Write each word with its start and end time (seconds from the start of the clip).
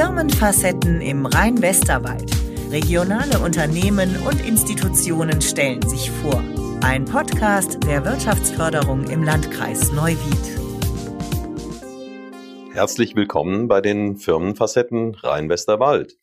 Firmenfacetten 0.00 1.02
im 1.02 1.26
Rhein-Westerwald. 1.26 2.34
Regionale 2.70 3.38
Unternehmen 3.38 4.16
und 4.26 4.40
Institutionen 4.40 5.42
stellen 5.42 5.86
sich 5.86 6.10
vor. 6.10 6.42
Ein 6.82 7.04
Podcast 7.04 7.84
der 7.84 8.02
Wirtschaftsförderung 8.06 9.04
im 9.10 9.22
Landkreis 9.22 9.92
Neuwied. 9.92 10.24
Herzlich 12.72 13.14
willkommen 13.14 13.68
bei 13.68 13.82
den 13.82 14.16
Firmenfacetten 14.16 15.16
Rhein-Westerwald. 15.16 16.16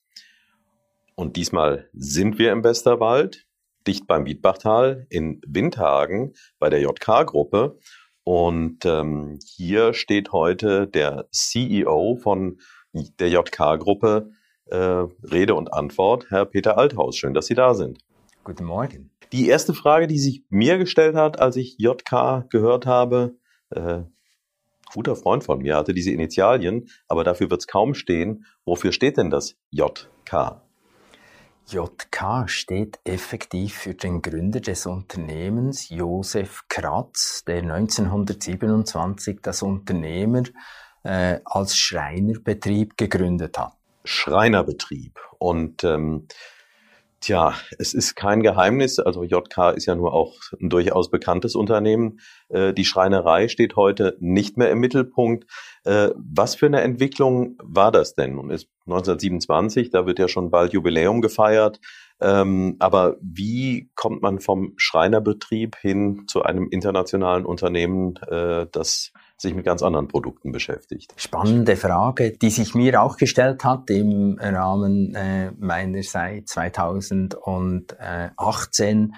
Und 1.13 1.35
diesmal 1.35 1.87
sind 1.93 2.39
wir 2.39 2.53
im 2.53 2.63
Westerwald, 2.63 3.45
dicht 3.85 4.07
beim 4.07 4.25
Wiedbachtal 4.25 5.05
in 5.11 5.39
Windhagen 5.45 6.33
bei 6.57 6.71
der 6.71 6.81
JK-Gruppe. 6.81 7.77
Und 8.23 8.85
ähm, 8.85 9.37
hier 9.45 9.93
steht 9.93 10.31
heute 10.31 10.87
der 10.87 11.27
CEO 11.29 12.15
von 12.15 12.57
der 12.93 13.29
JK-Gruppe 13.29 14.31
äh, 14.65 14.77
Rede 14.77 15.55
und 15.55 15.73
Antwort, 15.73 16.29
Herr 16.29 16.45
Peter 16.45 16.77
Althaus. 16.77 17.17
Schön, 17.17 17.33
dass 17.33 17.47
Sie 17.47 17.55
da 17.55 17.73
sind. 17.73 17.99
Guten 18.43 18.65
Morgen. 18.65 19.11
Die 19.31 19.47
erste 19.47 19.73
Frage, 19.73 20.07
die 20.07 20.19
sich 20.19 20.43
mir 20.49 20.77
gestellt 20.77 21.15
hat, 21.15 21.39
als 21.39 21.55
ich 21.57 21.75
JK 21.79 22.49
gehört 22.49 22.85
habe, 22.85 23.35
äh, 23.71 24.03
guter 24.93 25.15
Freund 25.15 25.43
von 25.43 25.59
mir 25.59 25.75
hatte 25.75 25.93
diese 25.93 26.11
Initialien, 26.11 26.87
aber 27.07 27.23
dafür 27.23 27.49
wird 27.49 27.61
es 27.61 27.67
kaum 27.67 27.93
stehen. 27.93 28.45
Wofür 28.65 28.91
steht 28.91 29.17
denn 29.17 29.29
das 29.29 29.55
JK? 29.69 30.61
JK 31.69 32.49
steht 32.49 32.99
effektiv 33.03 33.75
für 33.75 33.93
den 33.93 34.21
Gründer 34.21 34.61
des 34.61 34.85
Unternehmens, 34.85 35.89
Josef 35.89 36.63
Kratz, 36.69 37.43
der 37.45 37.63
1927 37.63 39.39
das 39.41 39.61
Unternehmen 39.61 40.47
äh, 41.03 41.39
als 41.45 41.77
Schreinerbetrieb 41.77 42.97
gegründet 42.97 43.57
hat. 43.57 43.73
Schreinerbetrieb. 44.03 45.19
Und 45.39 45.83
ähm, 45.83 46.27
Tja, 47.19 47.55
es 47.79 47.95
ist 47.95 48.15
kein 48.15 48.43
Geheimnis. 48.43 48.99
Also 48.99 49.23
JK 49.23 49.75
ist 49.75 49.87
ja 49.87 49.95
nur 49.95 50.13
auch 50.13 50.35
ein 50.61 50.69
durchaus 50.69 51.09
bekanntes 51.09 51.55
Unternehmen. 51.55 52.19
Äh, 52.49 52.73
die 52.73 52.85
Schreinerei 52.85 53.47
steht 53.47 53.75
heute 53.75 54.15
nicht 54.19 54.55
mehr 54.57 54.69
im 54.69 54.79
Mittelpunkt. 54.79 55.49
Äh, 55.83 56.09
was 56.15 56.53
für 56.53 56.67
eine 56.67 56.81
Entwicklung 56.81 57.57
war 57.63 57.91
das 57.91 58.13
denn? 58.13 58.37
Und 58.37 58.51
ist 58.51 58.69
1927, 58.85 59.89
da 59.89 60.05
wird 60.05 60.19
ja 60.19 60.27
schon 60.27 60.51
bald 60.51 60.73
Jubiläum 60.73 61.21
gefeiert. 61.21 61.79
Ähm, 62.21 62.75
aber 62.77 63.17
wie 63.19 63.89
kommt 63.95 64.21
man 64.21 64.39
vom 64.39 64.73
Schreinerbetrieb 64.77 65.75
hin 65.75 66.25
zu 66.27 66.43
einem 66.43 66.69
internationalen 66.69 67.45
Unternehmen, 67.45 68.15
äh, 68.29 68.67
das 68.71 69.11
sich 69.37 69.53
mit 69.53 69.65
ganz 69.65 69.83
anderen 69.83 70.07
Produkten 70.07 70.51
beschäftigt. 70.51 71.13
Spannende 71.15 71.75
Frage, 71.75 72.31
die 72.31 72.49
sich 72.49 72.73
mir 72.75 73.01
auch 73.01 73.17
gestellt 73.17 73.63
hat 73.63 73.89
im 73.89 74.37
Rahmen 74.39 75.15
äh, 75.15 75.51
meiner 75.59 76.03
seit 76.03 76.49
2018 76.49 79.13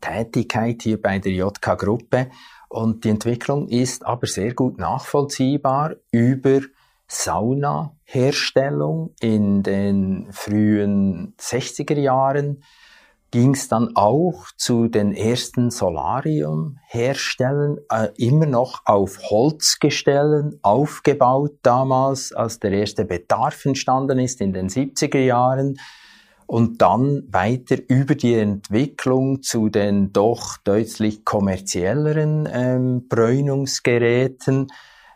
Tätigkeit 0.00 0.82
hier 0.82 1.00
bei 1.00 1.18
der 1.18 1.32
JK-Gruppe. 1.32 2.30
Und 2.68 3.04
die 3.04 3.10
Entwicklung 3.10 3.68
ist 3.68 4.04
aber 4.06 4.26
sehr 4.26 4.54
gut 4.54 4.78
nachvollziehbar 4.78 5.96
über 6.10 6.60
Saunaherstellung 7.08 9.14
in 9.20 9.62
den 9.62 10.28
frühen 10.30 11.34
60er 11.38 11.98
Jahren 11.98 12.62
ging 13.30 13.54
es 13.54 13.68
dann 13.68 13.94
auch 13.94 14.46
zu 14.56 14.88
den 14.88 15.14
ersten 15.14 15.70
Solarium-Herstellen, 15.70 17.78
äh, 17.90 18.08
immer 18.16 18.46
noch 18.46 18.82
auf 18.84 19.20
Holzgestellen 19.30 20.58
aufgebaut 20.62 21.58
damals, 21.62 22.32
als 22.32 22.58
der 22.58 22.72
erste 22.72 23.04
Bedarf 23.04 23.64
entstanden 23.64 24.18
ist 24.18 24.40
in 24.40 24.52
den 24.52 24.68
70er 24.68 25.20
Jahren. 25.20 25.78
Und 26.46 26.82
dann 26.82 27.28
weiter 27.30 27.76
über 27.86 28.16
die 28.16 28.34
Entwicklung 28.34 29.40
zu 29.42 29.68
den 29.68 30.12
doch 30.12 30.56
deutlich 30.64 31.24
kommerzielleren 31.24 32.48
ähm, 32.52 33.06
Bräunungsgeräten 33.06 34.66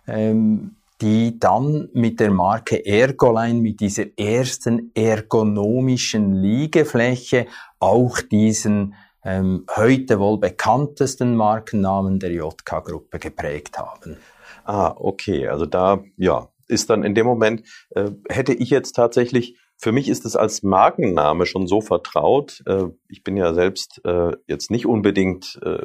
ähm, 0.07 0.77
die 1.05 1.39
dann 1.39 1.91
mit 1.93 2.19
der 2.19 2.31
Marke 2.31 2.87
Ergoline, 2.87 3.61
mit 3.61 3.81
dieser 3.81 4.07
ersten 4.19 4.91
ergonomischen 4.95 6.33
Liegefläche 6.33 7.47
auch 7.79 8.23
diesen 8.23 8.95
ähm, 9.23 9.67
heute 9.77 10.19
wohl 10.19 10.39
bekanntesten 10.39 11.37
Markennamen 11.37 12.21
der 12.21 12.33
JK-Gruppe 12.33 13.19
geprägt 13.19 13.77
haben. 13.77 14.17
Ah, 14.65 14.95
okay. 14.97 15.47
Also 15.47 15.67
da, 15.67 16.03
ja, 16.17 16.49
ist 16.69 16.89
dann 16.89 17.03
in 17.03 17.15
dem 17.15 17.27
Moment, 17.27 17.65
äh, 17.91 18.11
hätte 18.31 18.55
ich 18.55 18.71
jetzt 18.71 18.93
tatsächlich, 18.93 19.59
für 19.77 19.93
mich 19.93 20.09
ist 20.09 20.25
es 20.25 20.37
als 20.37 20.63
Markenname 20.63 21.47
schon 21.47 21.67
so 21.67 21.81
vertraut. 21.81 22.63
Äh, 22.67 22.85
ich 23.09 23.23
bin 23.23 23.37
ja 23.37 23.53
selbst 23.55 24.01
äh, 24.05 24.33
jetzt 24.47 24.71
nicht 24.71 24.87
unbedingt 24.87 25.61
äh, 25.63 25.85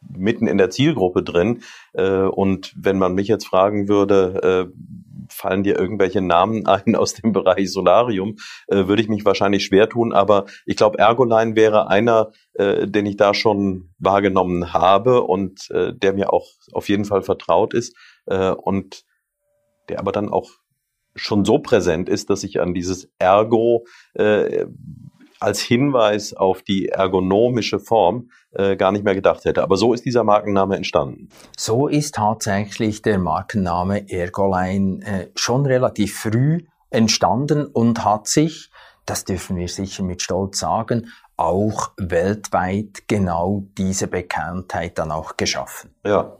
mitten 0.00 0.46
in 0.46 0.58
der 0.58 0.70
Zielgruppe 0.70 1.22
drin. 1.22 1.62
Und 1.92 2.74
wenn 2.76 2.98
man 2.98 3.14
mich 3.14 3.28
jetzt 3.28 3.46
fragen 3.46 3.86
würde, 3.88 4.72
fallen 5.28 5.62
dir 5.62 5.78
irgendwelche 5.78 6.20
Namen 6.20 6.66
ein 6.66 6.96
aus 6.96 7.14
dem 7.14 7.32
Bereich 7.32 7.72
Solarium, 7.72 8.36
würde 8.66 9.00
ich 9.00 9.08
mich 9.08 9.24
wahrscheinlich 9.24 9.64
schwer 9.64 9.88
tun. 9.88 10.12
Aber 10.12 10.46
ich 10.66 10.74
glaube, 10.74 10.98
Ergoline 10.98 11.54
wäre 11.54 11.88
einer, 11.88 12.32
den 12.58 13.06
ich 13.06 13.16
da 13.18 13.34
schon 13.34 13.94
wahrgenommen 14.00 14.72
habe 14.72 15.22
und 15.22 15.68
der 15.70 16.12
mir 16.12 16.32
auch 16.32 16.48
auf 16.72 16.88
jeden 16.88 17.04
Fall 17.04 17.22
vertraut 17.22 17.72
ist 17.72 17.94
und 18.26 19.04
der 19.88 20.00
aber 20.00 20.10
dann 20.10 20.28
auch 20.28 20.50
schon 21.14 21.44
so 21.44 21.58
präsent 21.58 22.08
ist, 22.08 22.30
dass 22.30 22.44
ich 22.44 22.60
an 22.60 22.74
dieses 22.74 23.08
Ergo 23.18 23.84
äh, 24.14 24.66
als 25.40 25.60
Hinweis 25.60 26.34
auf 26.34 26.62
die 26.62 26.88
ergonomische 26.88 27.80
Form 27.80 28.30
äh, 28.52 28.76
gar 28.76 28.92
nicht 28.92 29.04
mehr 29.04 29.14
gedacht 29.14 29.44
hätte. 29.44 29.62
Aber 29.62 29.76
so 29.76 29.94
ist 29.94 30.04
dieser 30.04 30.22
Markenname 30.22 30.76
entstanden. 30.76 31.30
So 31.56 31.88
ist 31.88 32.16
tatsächlich 32.16 33.02
der 33.02 33.18
Markenname 33.18 34.10
Ergoline 34.10 35.04
äh, 35.04 35.26
schon 35.34 35.64
relativ 35.66 36.18
früh 36.18 36.66
entstanden 36.90 37.66
und 37.66 38.04
hat 38.04 38.26
sich, 38.26 38.70
das 39.06 39.24
dürfen 39.24 39.56
wir 39.56 39.68
sicher 39.68 40.02
mit 40.02 40.20
Stolz 40.20 40.58
sagen, 40.58 41.08
auch 41.36 41.92
weltweit 41.96 43.08
genau 43.08 43.64
diese 43.78 44.08
Bekanntheit 44.08 44.98
dann 44.98 45.10
auch 45.10 45.38
geschaffen. 45.38 45.94
Ja. 46.04 46.36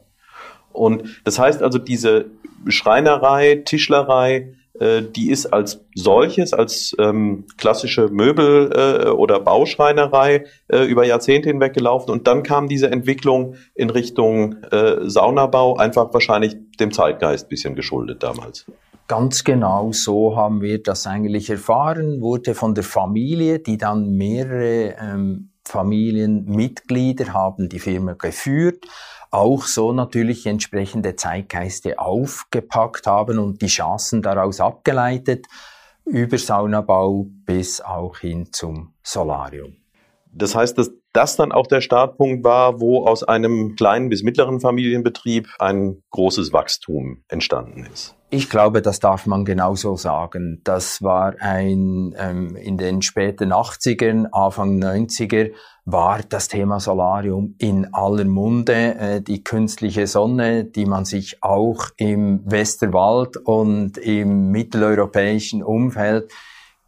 Und 0.73 1.23
das 1.25 1.39
heißt 1.39 1.63
also, 1.63 1.79
diese 1.79 2.27
Schreinerei, 2.69 3.63
Tischlerei, 3.65 4.53
die 4.81 5.31
ist 5.31 5.47
als 5.47 5.85
solches, 5.95 6.55
als 6.55 6.97
ähm, 6.99 7.45
klassische 7.59 8.09
Möbel- 8.09 8.71
äh, 8.75 9.09
oder 9.11 9.39
Bauschreinerei 9.41 10.45
äh, 10.69 10.85
über 10.85 11.05
Jahrzehnte 11.05 11.51
hinweg 11.51 11.75
gelaufen 11.75 12.11
und 12.11 12.27
dann 12.27 12.43
kam 12.43 12.69
diese 12.69 12.91
Entwicklung 12.91 13.57
in 13.75 13.91
Richtung 13.91 14.57
äh, 14.71 14.97
Saunabau, 15.03 15.77
einfach 15.77 16.13
wahrscheinlich 16.15 16.57
dem 16.79 16.93
Zeitgeist 16.93 17.49
bisschen 17.49 17.75
geschuldet 17.75 18.23
damals. 18.23 18.65
Ganz 19.07 19.43
genau 19.45 19.91
so 19.93 20.37
haben 20.37 20.63
wir 20.63 20.83
das 20.83 21.07
eigentlich 21.07 21.51
erfahren, 21.51 22.21
wurde 22.21 22.55
von 22.55 22.75
der 22.75 22.85
Familie, 22.85 23.59
die 23.59 23.77
dann 23.77 24.13
mehrere 24.15 24.95
ähm, 25.01 25.51
Familienmitglieder 25.71 27.33
haben 27.33 27.69
die 27.69 27.79
Firma 27.79 28.13
geführt 28.13 28.87
auch 29.31 29.65
so 29.65 29.93
natürlich 29.93 30.47
entsprechende 30.47 31.15
Zeitgeiste 31.15 31.99
aufgepackt 31.99 33.07
haben 33.07 33.39
und 33.39 33.63
die 33.63 33.69
Chancen 33.69 34.23
daraus 34.23 34.61
abgeleitet, 34.61 35.47
über 36.05 36.37
Saunabau 36.39 37.27
bis 37.29 37.81
auch 37.81 38.19
hin 38.19 38.53
zum 38.53 38.95
Solarium. 39.03 39.80
Das 40.33 40.55
heißt, 40.55 40.79
dass 40.79 40.91
das 41.13 41.37
dann 41.37 41.53
auch 41.53 41.67
der 41.67 41.81
Startpunkt 41.81 42.45
war, 42.45 42.81
wo 42.81 43.07
aus 43.07 43.25
einem 43.25 43.75
kleinen 43.75 44.09
bis 44.09 44.23
mittleren 44.23 44.61
Familienbetrieb 44.61 45.49
ein 45.59 46.03
großes 46.11 46.53
Wachstum 46.53 47.25
entstanden 47.29 47.87
ist. 47.93 48.15
Ich 48.33 48.49
glaube, 48.49 48.81
das 48.81 49.01
darf 49.01 49.27
man 49.27 49.45
genauso 49.45 49.97
sagen. 49.97 50.61
Das 50.63 51.03
war 51.03 51.35
ein, 51.41 52.15
ähm, 52.17 52.55
in 52.55 52.79
den 52.79 53.03
späten 53.03 53.53
80ern, 53.53 54.27
Anfang 54.31 54.79
90er 54.81 55.51
war 55.85 56.21
das 56.29 56.47
Thema 56.47 56.79
Solarium 56.79 57.57
in 57.59 57.93
aller 57.93 58.25
Munde. 58.25 58.73
Äh, 58.73 59.21
die 59.21 59.43
künstliche 59.43 60.07
Sonne, 60.07 60.65
die 60.65 60.87
man 60.87 61.05
sich 61.05 61.43
auch 61.43 61.87
im 61.97 62.49
Westerwald 62.49 63.37
und 63.37 63.99
im 63.99 64.53
mitteleuropäischen 64.53 65.65
Umfeld 65.65 66.31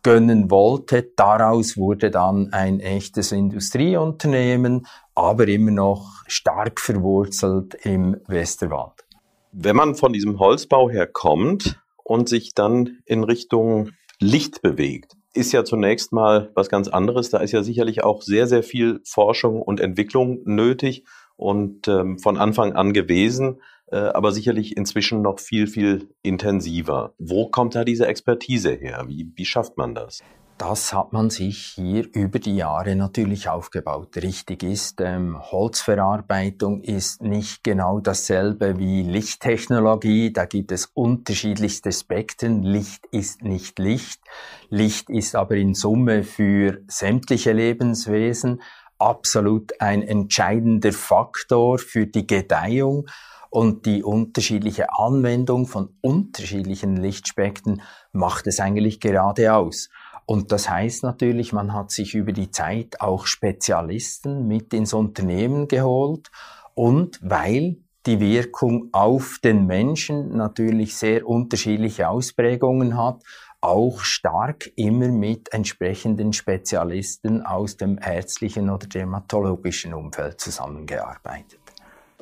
gönnen 0.03 0.51
wollte. 0.51 1.11
Daraus 1.17 1.77
wurde 1.77 2.11
dann 2.11 2.53
ein 2.53 2.81
echtes 2.81 3.33
Industrieunternehmen, 3.33 4.87
aber 5.15 5.49
immer 5.49 5.71
noch 5.71 6.23
stark 6.27 6.81
verwurzelt 6.81 7.75
im 7.85 8.17
Westerwald. 8.27 9.05
Wenn 9.53 9.77
man 9.77 9.95
von 9.95 10.13
diesem 10.13 10.39
Holzbau 10.39 10.91
her 10.91 11.07
kommt 11.07 11.81
und 12.05 12.29
sich 12.29 12.55
dann 12.55 12.99
in 13.05 13.23
Richtung 13.23 13.91
Licht 14.19 14.63
bewegt, 14.63 15.17
ist 15.35 15.53
ja 15.53 15.65
zunächst 15.65 16.13
mal 16.13 16.51
was 16.55 16.69
ganz 16.69 16.89
anderes. 16.89 17.31
Da 17.31 17.39
ist 17.39 17.53
ja 17.53 17.63
sicherlich 17.63 18.05
auch 18.05 18.23
sehr, 18.23 18.47
sehr 18.47 18.63
viel 18.63 19.01
Forschung 19.05 19.63
und 19.63 19.81
Entwicklung 19.81 20.41
nötig 20.45 21.05
und 21.37 21.89
ähm, 21.89 22.19
von 22.19 22.37
Anfang 22.37 22.75
an 22.75 22.93
gewesen. 22.93 23.61
Äh, 23.93 23.97
aber 23.97 24.33
sicherlich 24.33 24.77
inzwischen 24.77 25.23
noch 25.23 25.39
viel, 25.39 25.67
viel 25.67 26.09
intensiver. 26.23 27.13
Wo 27.19 27.49
kommt 27.49 27.75
da 27.75 27.85
diese 27.85 28.07
Expertise 28.07 28.73
her? 28.73 29.05
Wie, 29.07 29.31
wie 29.37 29.45
schafft 29.45 29.77
man 29.77 29.95
das? 29.95 30.21
Das 30.59 30.93
hat 30.93 31.13
man 31.13 31.29
sich 31.29 31.73
hier 31.75 32.07
über 32.15 32.39
die 32.39 32.55
Jahre 32.55 32.95
natürlich 32.95 33.49
aufgebaut. 33.49 34.17
Richtig 34.17 34.63
ist, 34.63 35.01
ähm, 35.01 35.37
Holzverarbeitung 35.41 36.83
ist 36.83 37.21
nicht 37.21 37.65
genau 37.65 37.99
dasselbe 37.99 38.79
wie 38.79 39.03
Lichttechnologie. 39.03 40.33
Da 40.33 40.45
gibt 40.45 40.71
es 40.71 40.87
unterschiedlichste 40.95 41.91
Spektren. 41.91 42.63
Licht 42.63 43.07
ist 43.11 43.43
nicht 43.43 43.79
Licht. 43.79 44.21
Licht 44.69 45.11
ist 45.11 45.35
aber 45.35 45.57
in 45.57 45.75
Summe 45.75 46.23
für 46.23 46.81
sämtliche 46.87 47.53
Lebenswesen 47.53 48.63
absolut 48.99 49.81
ein 49.81 50.03
entscheidender 50.03 50.93
Faktor 50.93 51.79
für 51.79 52.07
die 52.07 52.27
Gedeihung 52.27 53.09
und 53.53 53.85
die 53.85 54.03
unterschiedliche 54.03 54.95
Anwendung 54.99 55.67
von 55.67 55.91
unterschiedlichen 56.01 56.97
Lichtspektren 56.97 57.83
macht 58.11 58.47
es 58.47 58.61
eigentlich 58.61 58.99
gerade 58.99 59.53
aus. 59.53 59.91
Und 60.25 60.53
das 60.53 60.71
heißt 60.71 61.03
natürlich, 61.03 61.53
man 61.53 61.75
hat 61.75 61.91
sich 61.91 62.15
über 62.15 62.33
die 62.33 62.51
Zeit 62.51 63.03
auch 63.03 63.27
Spezialisten 63.27 64.49
mit 64.49 64.73
ins 64.73 64.95
Unternehmen 64.95 65.69
geholt 65.69 66.31
und 66.73 67.21
weil 67.23 67.77
die 68.07 68.21
Wirkung 68.21 68.89
auf 68.93 69.39
den 69.45 69.67
Menschen 69.67 70.35
natürlich 70.35 70.97
sehr 70.97 71.29
unterschiedliche 71.29 72.09
Ausprägungen 72.09 72.97
hat, 72.97 73.23
auch 73.61 74.01
stark 74.01 74.73
immer 74.77 75.09
mit 75.09 75.53
entsprechenden 75.53 76.33
Spezialisten 76.33 77.43
aus 77.43 77.77
dem 77.77 77.99
ärztlichen 78.03 78.71
oder 78.71 78.87
dermatologischen 78.87 79.93
Umfeld 79.93 80.41
zusammengearbeitet. 80.41 81.62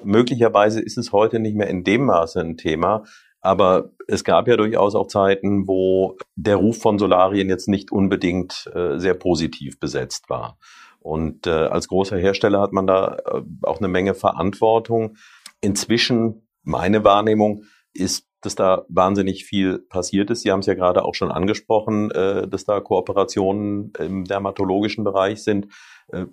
Möglicherweise 0.05 0.81
ist 0.81 0.99
es 0.99 1.13
heute 1.13 1.39
nicht 1.39 1.57
mehr 1.57 1.69
in 1.69 1.85
dem 1.85 2.07
Maße 2.07 2.41
ein 2.41 2.57
Thema, 2.57 3.05
aber 3.41 3.91
es 4.07 4.25
gab 4.25 4.49
ja 4.49 4.57
durchaus 4.57 4.95
auch 4.95 5.07
Zeiten, 5.07 5.67
wo 5.67 6.17
der 6.37 6.57
Ruf 6.57 6.79
von 6.79 6.99
Solarien 6.99 7.49
jetzt 7.49 7.69
nicht 7.69 7.91
unbedingt 7.91 8.71
äh, 8.75 8.99
sehr 8.99 9.15
positiv 9.15 9.81
besetzt 9.81 10.29
war. 10.29 10.59
Und 10.99 11.47
äh, 11.47 11.51
als 11.51 11.89
großer 11.89 12.19
Hersteller 12.19 12.61
hat 12.61 12.73
man 12.73 12.87
da 12.87 13.17
äh, 13.17 13.43
auch 13.63 13.79
eine 13.79 13.89
Menge 13.89 14.15
Verantwortung. 14.15 15.17
Inzwischen, 15.63 16.47
meine 16.63 17.05
Wahrnehmung, 17.05 17.65
ist, 17.95 18.27
dass 18.43 18.55
da 18.55 18.85
wahnsinnig 18.89 19.45
viel 19.45 19.79
passiert 19.79 20.31
ist. 20.31 20.43
Sie 20.43 20.53
haben 20.53 20.61
es 20.61 20.67
ja 20.67 20.75
gerade 20.75 21.05
auch 21.05 21.15
schon 21.15 21.31
angesprochen, 21.31 22.11
äh, 22.11 22.47
dass 22.47 22.65
da 22.65 22.81
Kooperationen 22.81 23.93
im 23.99 24.25
dermatologischen 24.25 25.03
Bereich 25.03 25.43
sind. 25.43 25.69
Äh, 26.09 26.27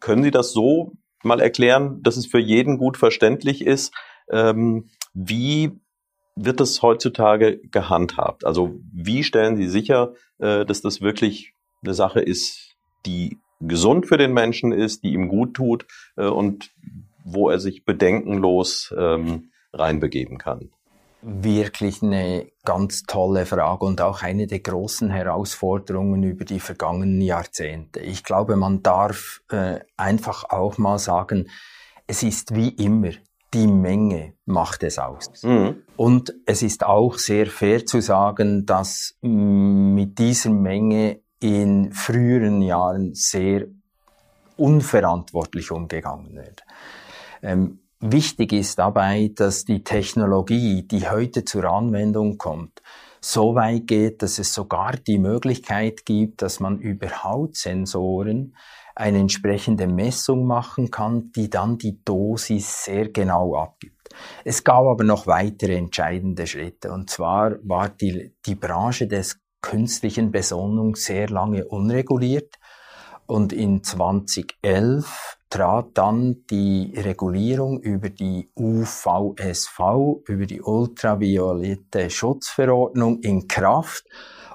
können 0.00 0.22
Sie 0.22 0.30
das 0.30 0.52
so 0.52 0.92
mal 1.26 1.40
erklären, 1.40 2.02
dass 2.02 2.16
es 2.16 2.26
für 2.26 2.38
jeden 2.38 2.78
gut 2.78 2.96
verständlich 2.96 3.64
ist? 3.64 3.92
Ähm, 4.30 4.88
wie 5.14 5.72
wird 6.36 6.60
das 6.60 6.82
heutzutage 6.82 7.58
gehandhabt? 7.70 8.44
Also 8.44 8.78
wie 8.92 9.24
stellen 9.24 9.56
Sie 9.56 9.68
sicher, 9.68 10.14
äh, 10.38 10.64
dass 10.64 10.82
das 10.82 11.00
wirklich 11.00 11.54
eine 11.82 11.94
Sache 11.94 12.20
ist, 12.20 12.76
die 13.06 13.38
gesund 13.60 14.06
für 14.06 14.18
den 14.18 14.32
Menschen 14.32 14.72
ist, 14.72 15.02
die 15.02 15.12
ihm 15.12 15.28
gut 15.28 15.54
tut 15.54 15.86
äh, 16.16 16.26
und 16.26 16.70
wo 17.24 17.48
er 17.48 17.58
sich 17.58 17.84
bedenkenlos 17.84 18.94
ähm, 18.96 19.50
reinbegeben 19.72 20.38
kann? 20.38 20.70
Wirklich 21.28 22.02
eine 22.02 22.46
ganz 22.64 23.02
tolle 23.02 23.46
Frage 23.46 23.84
und 23.84 24.00
auch 24.00 24.22
eine 24.22 24.46
der 24.46 24.60
großen 24.60 25.10
Herausforderungen 25.10 26.22
über 26.22 26.44
die 26.44 26.60
vergangenen 26.60 27.20
Jahrzehnte. 27.20 27.98
Ich 27.98 28.22
glaube, 28.22 28.54
man 28.54 28.82
darf 28.84 29.42
äh, 29.50 29.80
einfach 29.96 30.44
auch 30.44 30.78
mal 30.78 31.00
sagen, 31.00 31.48
es 32.06 32.22
ist 32.22 32.54
wie 32.54 32.68
immer 32.68 33.10
die 33.54 33.66
Menge 33.66 34.34
macht 34.44 34.82
es 34.82 34.98
aus. 34.98 35.42
Mhm. 35.42 35.82
Und 35.96 36.34
es 36.44 36.62
ist 36.62 36.84
auch 36.84 37.18
sehr 37.18 37.46
fair 37.46 37.86
zu 37.86 38.00
sagen, 38.00 38.66
dass 38.66 39.16
mit 39.22 40.18
dieser 40.18 40.50
Menge 40.50 41.20
in 41.40 41.92
früheren 41.92 42.62
Jahren 42.62 43.14
sehr 43.14 43.66
unverantwortlich 44.56 45.70
umgegangen 45.70 46.34
wird. 46.34 46.64
Ähm, 47.42 47.80
wichtig 48.12 48.52
ist 48.52 48.78
dabei, 48.78 49.30
dass 49.34 49.64
die 49.64 49.84
Technologie, 49.84 50.82
die 50.82 51.08
heute 51.08 51.44
zur 51.44 51.64
Anwendung 51.64 52.38
kommt, 52.38 52.82
so 53.20 53.54
weit 53.54 53.86
geht, 53.86 54.22
dass 54.22 54.38
es 54.38 54.54
sogar 54.54 54.92
die 54.96 55.18
Möglichkeit 55.18 56.04
gibt, 56.04 56.42
dass 56.42 56.60
man 56.60 56.78
über 56.78 57.24
Hautsensoren 57.24 58.54
eine 58.94 59.18
entsprechende 59.18 59.86
Messung 59.86 60.46
machen 60.46 60.90
kann, 60.90 61.32
die 61.32 61.50
dann 61.50 61.76
die 61.76 62.02
Dosis 62.04 62.84
sehr 62.84 63.08
genau 63.10 63.56
abgibt. 63.56 64.08
Es 64.44 64.64
gab 64.64 64.86
aber 64.86 65.04
noch 65.04 65.26
weitere 65.26 65.76
entscheidende 65.76 66.46
Schritte. 66.46 66.92
Und 66.92 67.10
zwar 67.10 67.56
war 67.62 67.88
die, 67.88 68.34
die 68.46 68.54
Branche 68.54 69.06
des 69.06 69.38
künstlichen 69.60 70.30
Besonnung 70.30 70.96
sehr 70.96 71.28
lange 71.28 71.66
unreguliert. 71.66 72.54
Und 73.26 73.52
in 73.52 73.82
2011 73.82 75.35
trat 75.48 75.90
dann 75.94 76.44
die 76.50 76.92
Regulierung 76.96 77.80
über 77.80 78.10
die 78.10 78.48
UVSV, 78.56 79.78
über 80.26 80.46
die 80.46 80.60
ultraviolette 80.60 82.10
Schutzverordnung 82.10 83.20
in 83.20 83.46
Kraft. 83.46 84.04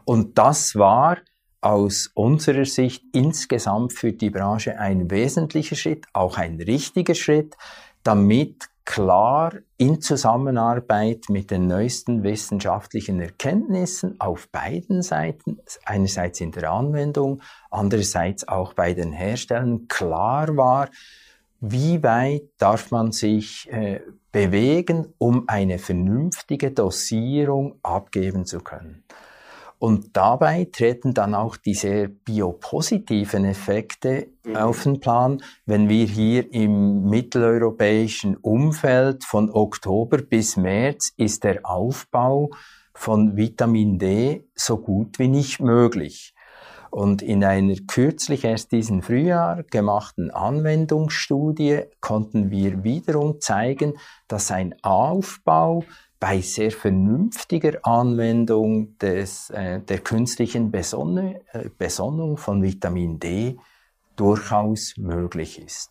Und 0.06 0.38
das 0.38 0.76
war 0.76 1.18
aus 1.62 2.10
unserer 2.16 2.66
Sicht 2.66 3.04
insgesamt 3.14 3.94
für 3.94 4.14
die 4.14 4.32
Branche 4.32 4.80
ein 4.80 5.10
wesentlicher 5.12 5.76
Schritt, 5.76 6.06
auch 6.12 6.38
ein 6.38 6.60
richtiger 6.60 7.16
Schritt, 7.16 7.56
damit 8.04 8.71
klar 8.86 9.54
in 9.78 10.02
Zusammenarbeit 10.02 11.26
mit 11.30 11.52
den 11.52 11.68
neuesten 11.68 12.24
wissenschaftlichen 12.24 13.20
Erkenntnissen 13.20 14.20
auf 14.20 14.50
beiden 14.50 15.02
Seiten, 15.02 15.60
einerseits 15.86 16.42
in 16.42 16.52
der 16.52 16.72
Anwendung, 16.72 17.42
andererseits 17.70 18.48
auch 18.48 18.74
bei 18.74 18.94
den 18.94 19.12
Herstellern, 19.12 19.88
klar 19.88 20.56
war, 20.58 20.90
wie 21.60 22.02
weit 22.02 22.44
darf 22.58 22.90
man 22.92 23.12
sich 23.12 23.72
äh, 23.72 24.02
bewegen, 24.32 25.14
um 25.20 25.48
eine 25.48 25.78
vernünftige 25.78 26.72
Dosierung 26.72 27.76
abgeben 27.84 28.46
zu 28.46 28.62
können. 28.62 29.04
Und 29.82 30.16
dabei 30.16 30.68
treten 30.72 31.16
dann 31.16 31.34
auch 31.34 31.58
diese 31.58 32.08
biopositiven 32.08 33.46
Effekte 33.46 34.28
mhm. 34.46 34.56
auf 34.56 34.84
den 34.84 35.00
Plan, 35.00 35.42
wenn 35.66 35.90
wir 35.90 36.06
hier 36.06 36.54
im 36.54 37.10
mitteleuropäischen 37.10 38.38
Umfeld 38.38 39.24
von 39.24 39.50
Oktober 39.50 40.20
bis 40.20 40.56
März 40.56 41.14
ist 41.18 41.44
der 41.44 41.62
Aufbau 41.64 42.52
von 42.94 43.36
Vitamin 43.36 43.98
D 43.98 44.48
so 44.54 44.78
gut 44.78 45.18
wie 45.18 45.30
nicht 45.30 45.60
möglich. 45.60 46.36
Und 46.92 47.24
in 47.24 47.44
einer 47.44 47.74
kürzlich 47.88 48.44
erst 48.44 48.72
diesen 48.72 49.02
Frühjahr 49.02 49.64
gemachten 49.64 50.30
Anwendungsstudie 50.30 51.86
konnten 52.02 52.52
wir 52.52 52.84
wiederum 52.84 53.42
zeigen, 53.42 53.94
dass 54.28 54.52
ein 54.52 54.76
Aufbau 54.84 55.86
bei 56.22 56.40
sehr 56.40 56.72
vernünftiger 56.72 57.80
Anwendung 57.82 58.98
des, 59.00 59.50
äh, 59.50 59.82
der 59.82 60.00
künstlichen 60.00 60.70
Besonne, 60.70 61.42
äh, 61.52 61.70
Besonnung 61.76 62.38
von 62.38 62.62
Vitamin 62.62 63.20
D 63.20 63.58
durchaus 64.16 64.94
möglich 64.98 65.60
ist. 65.60 65.90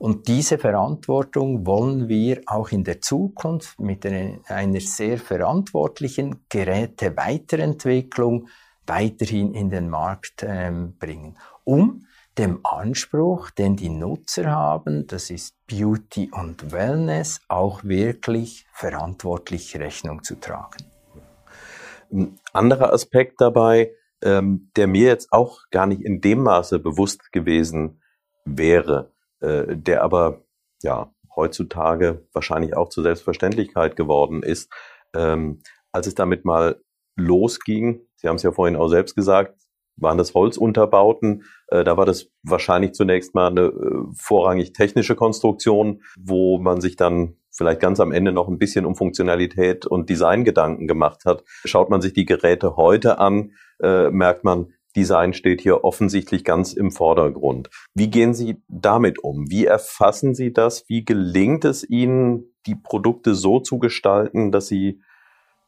Und 0.00 0.26
diese 0.26 0.58
Verantwortung 0.58 1.64
wollen 1.64 2.08
wir 2.08 2.40
auch 2.46 2.72
in 2.72 2.82
der 2.82 3.00
Zukunft 3.00 3.78
mit 3.78 4.04
einer, 4.04 4.80
sehr 4.80 5.16
verantwortlichen 5.16 6.40
Geräte-Weiterentwicklung 6.48 8.48
weiterhin 8.84 9.54
in 9.54 9.70
den 9.70 9.88
Markt 9.88 10.44
ähm, 10.44 10.96
bringen, 10.98 11.36
um 11.62 12.07
dem 12.38 12.60
Anspruch, 12.62 13.50
den 13.50 13.76
die 13.76 13.88
Nutzer 13.88 14.50
haben, 14.50 15.06
das 15.08 15.30
ist 15.30 15.54
Beauty 15.66 16.30
und 16.32 16.70
Wellness, 16.72 17.40
auch 17.48 17.82
wirklich 17.82 18.66
verantwortlich 18.72 19.76
Rechnung 19.76 20.22
zu 20.22 20.36
tragen. 20.36 20.84
Ein 22.12 22.38
anderer 22.52 22.92
Aspekt 22.92 23.40
dabei, 23.40 23.92
ähm, 24.22 24.70
der 24.76 24.86
mir 24.86 25.06
jetzt 25.06 25.32
auch 25.32 25.62
gar 25.70 25.86
nicht 25.86 26.02
in 26.02 26.20
dem 26.20 26.42
Maße 26.42 26.78
bewusst 26.78 27.32
gewesen 27.32 28.00
wäre, 28.44 29.12
äh, 29.40 29.76
der 29.76 30.02
aber 30.02 30.42
ja 30.82 31.12
heutzutage 31.34 32.26
wahrscheinlich 32.32 32.76
auch 32.76 32.88
zur 32.88 33.02
Selbstverständlichkeit 33.02 33.96
geworden 33.96 34.42
ist, 34.42 34.72
ähm, 35.14 35.60
als 35.92 36.06
es 36.06 36.14
damit 36.14 36.44
mal 36.44 36.80
losging. 37.16 38.00
Sie 38.16 38.28
haben 38.28 38.36
es 38.36 38.42
ja 38.42 38.52
vorhin 38.52 38.76
auch 38.76 38.88
selbst 38.88 39.14
gesagt, 39.14 39.60
waren 40.00 40.18
das 40.18 40.34
Holzunterbauten. 40.34 41.44
Äh, 41.68 41.84
da 41.84 41.96
war 41.96 42.06
das 42.06 42.28
wahrscheinlich 42.42 42.92
zunächst 42.92 43.34
mal 43.34 43.48
eine 43.48 43.66
äh, 43.66 44.04
vorrangig 44.14 44.72
technische 44.72 45.16
Konstruktion, 45.16 46.02
wo 46.18 46.58
man 46.58 46.80
sich 46.80 46.96
dann 46.96 47.36
vielleicht 47.50 47.80
ganz 47.80 48.00
am 48.00 48.12
Ende 48.12 48.32
noch 48.32 48.48
ein 48.48 48.58
bisschen 48.58 48.86
um 48.86 48.94
Funktionalität 48.94 49.86
und 49.86 50.08
Designgedanken 50.08 50.86
gemacht 50.86 51.24
hat. 51.24 51.44
Schaut 51.64 51.90
man 51.90 52.00
sich 52.00 52.12
die 52.12 52.24
Geräte 52.24 52.76
heute 52.76 53.18
an, 53.18 53.52
äh, 53.82 54.10
merkt 54.10 54.44
man, 54.44 54.72
Design 54.96 55.32
steht 55.32 55.60
hier 55.60 55.84
offensichtlich 55.84 56.44
ganz 56.44 56.72
im 56.72 56.90
Vordergrund. 56.90 57.68
Wie 57.94 58.10
gehen 58.10 58.34
Sie 58.34 58.62
damit 58.68 59.22
um? 59.22 59.50
Wie 59.50 59.66
erfassen 59.66 60.34
Sie 60.34 60.52
das? 60.52 60.88
Wie 60.88 61.04
gelingt 61.04 61.64
es 61.64 61.88
Ihnen, 61.88 62.54
die 62.66 62.74
Produkte 62.74 63.34
so 63.34 63.60
zu 63.60 63.78
gestalten, 63.78 64.50
dass 64.50 64.66
sie 64.66 65.00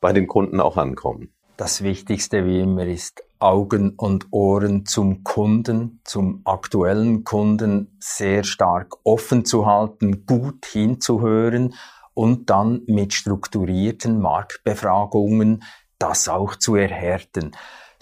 bei 0.00 0.12
den 0.12 0.26
Kunden 0.26 0.60
auch 0.60 0.76
ankommen? 0.76 1.32
Das 1.56 1.82
Wichtigste 1.82 2.46
wie 2.46 2.60
immer 2.60 2.86
ist 2.86 3.22
Augen 3.40 3.94
und 3.96 4.28
Ohren 4.30 4.86
zum 4.86 5.24
Kunden, 5.24 6.00
zum 6.04 6.42
aktuellen 6.44 7.24
Kunden 7.24 7.96
sehr 7.98 8.44
stark 8.44 8.96
offen 9.04 9.44
zu 9.44 9.66
halten, 9.66 10.26
gut 10.26 10.66
hinzuhören 10.66 11.74
und 12.14 12.50
dann 12.50 12.82
mit 12.86 13.14
strukturierten 13.14 14.20
Marktbefragungen 14.20 15.62
das 15.98 16.28
auch 16.28 16.56
zu 16.56 16.74
erhärten. 16.74 17.52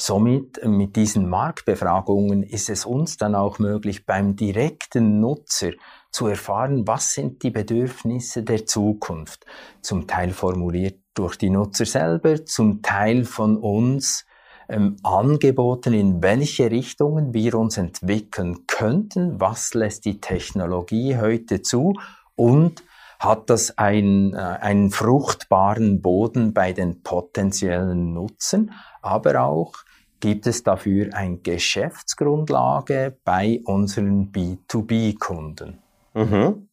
Somit 0.01 0.65
mit 0.65 0.95
diesen 0.95 1.29
Marktbefragungen 1.29 2.45
ist 2.45 2.71
es 2.71 2.85
uns 2.85 3.17
dann 3.17 3.35
auch 3.35 3.59
möglich, 3.59 4.07
beim 4.07 4.37
direkten 4.37 5.21
Nutzer 5.21 5.73
zu 6.13 6.29
erfahren, 6.29 6.87
was 6.87 7.15
sind 7.15 7.43
die 7.43 7.51
Bedürfnisse 7.51 8.45
der 8.45 8.65
Zukunft, 8.65 9.45
zum 9.83 10.07
Teil 10.07 10.31
formuliert 10.31 11.01
durch 11.15 11.37
die 11.37 11.51
Nutzer 11.51 11.85
selber, 11.85 12.47
zum 12.47 12.81
Teil 12.81 13.25
von 13.25 13.57
uns 13.57 14.25
ähm, 14.69 14.97
angeboten, 15.03 15.95
in 15.95 16.23
welche 16.23 16.71
Richtungen 16.71 17.33
wir 17.33 17.55
uns 17.55 17.79
entwickeln 17.79 18.67
könnten, 18.67 19.41
was 19.41 19.75
lässt 19.75 20.05
die 20.05 20.21
Technologie 20.21 21.17
heute 21.17 21.63
zu 21.63 21.95
und 22.37 22.83
hat 23.19 23.51
das 23.51 23.77
ein, 23.79 24.35
äh, 24.35 24.37
einen 24.37 24.91
fruchtbaren 24.91 26.01
Boden 26.03 26.55
bei 26.55 26.73
den 26.73 27.03
potenziellen 27.03 28.15
Nutzern, 28.15 28.73
aber 29.03 29.43
auch 29.43 29.75
gibt 30.21 30.47
es 30.47 30.63
dafür 30.63 31.15
eine 31.15 31.39
Geschäftsgrundlage 31.39 33.17
bei 33.25 33.61
unseren 33.65 34.33
B2B-Kunden. 34.33 35.79
Mhm. 36.15 36.69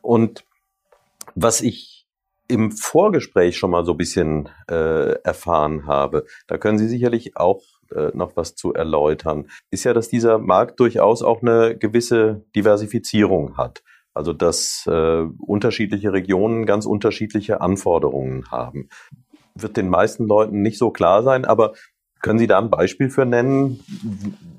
Und 0.00 0.44
was 1.34 1.60
ich 1.60 2.01
im 2.48 2.72
Vorgespräch 2.72 3.56
schon 3.56 3.70
mal 3.70 3.84
so 3.84 3.92
ein 3.92 3.98
bisschen 3.98 4.48
äh, 4.70 5.12
erfahren 5.22 5.86
habe, 5.86 6.26
da 6.46 6.58
können 6.58 6.78
Sie 6.78 6.88
sicherlich 6.88 7.36
auch 7.36 7.62
äh, 7.94 8.10
noch 8.14 8.36
was 8.36 8.54
zu 8.54 8.72
erläutern, 8.72 9.48
ist 9.70 9.84
ja, 9.84 9.94
dass 9.94 10.08
dieser 10.08 10.38
Markt 10.38 10.80
durchaus 10.80 11.22
auch 11.22 11.42
eine 11.42 11.76
gewisse 11.76 12.44
Diversifizierung 12.54 13.56
hat. 13.56 13.82
Also 14.14 14.32
dass 14.32 14.86
äh, 14.86 15.24
unterschiedliche 15.38 16.12
Regionen 16.12 16.66
ganz 16.66 16.84
unterschiedliche 16.84 17.60
Anforderungen 17.60 18.50
haben. 18.50 18.88
Wird 19.54 19.76
den 19.76 19.88
meisten 19.88 20.26
Leuten 20.26 20.62
nicht 20.62 20.78
so 20.78 20.90
klar 20.90 21.22
sein, 21.22 21.44
aber 21.44 21.72
können 22.22 22.38
Sie 22.38 22.46
da 22.46 22.58
ein 22.58 22.70
Beispiel 22.70 23.10
für 23.10 23.26
nennen, 23.26 23.80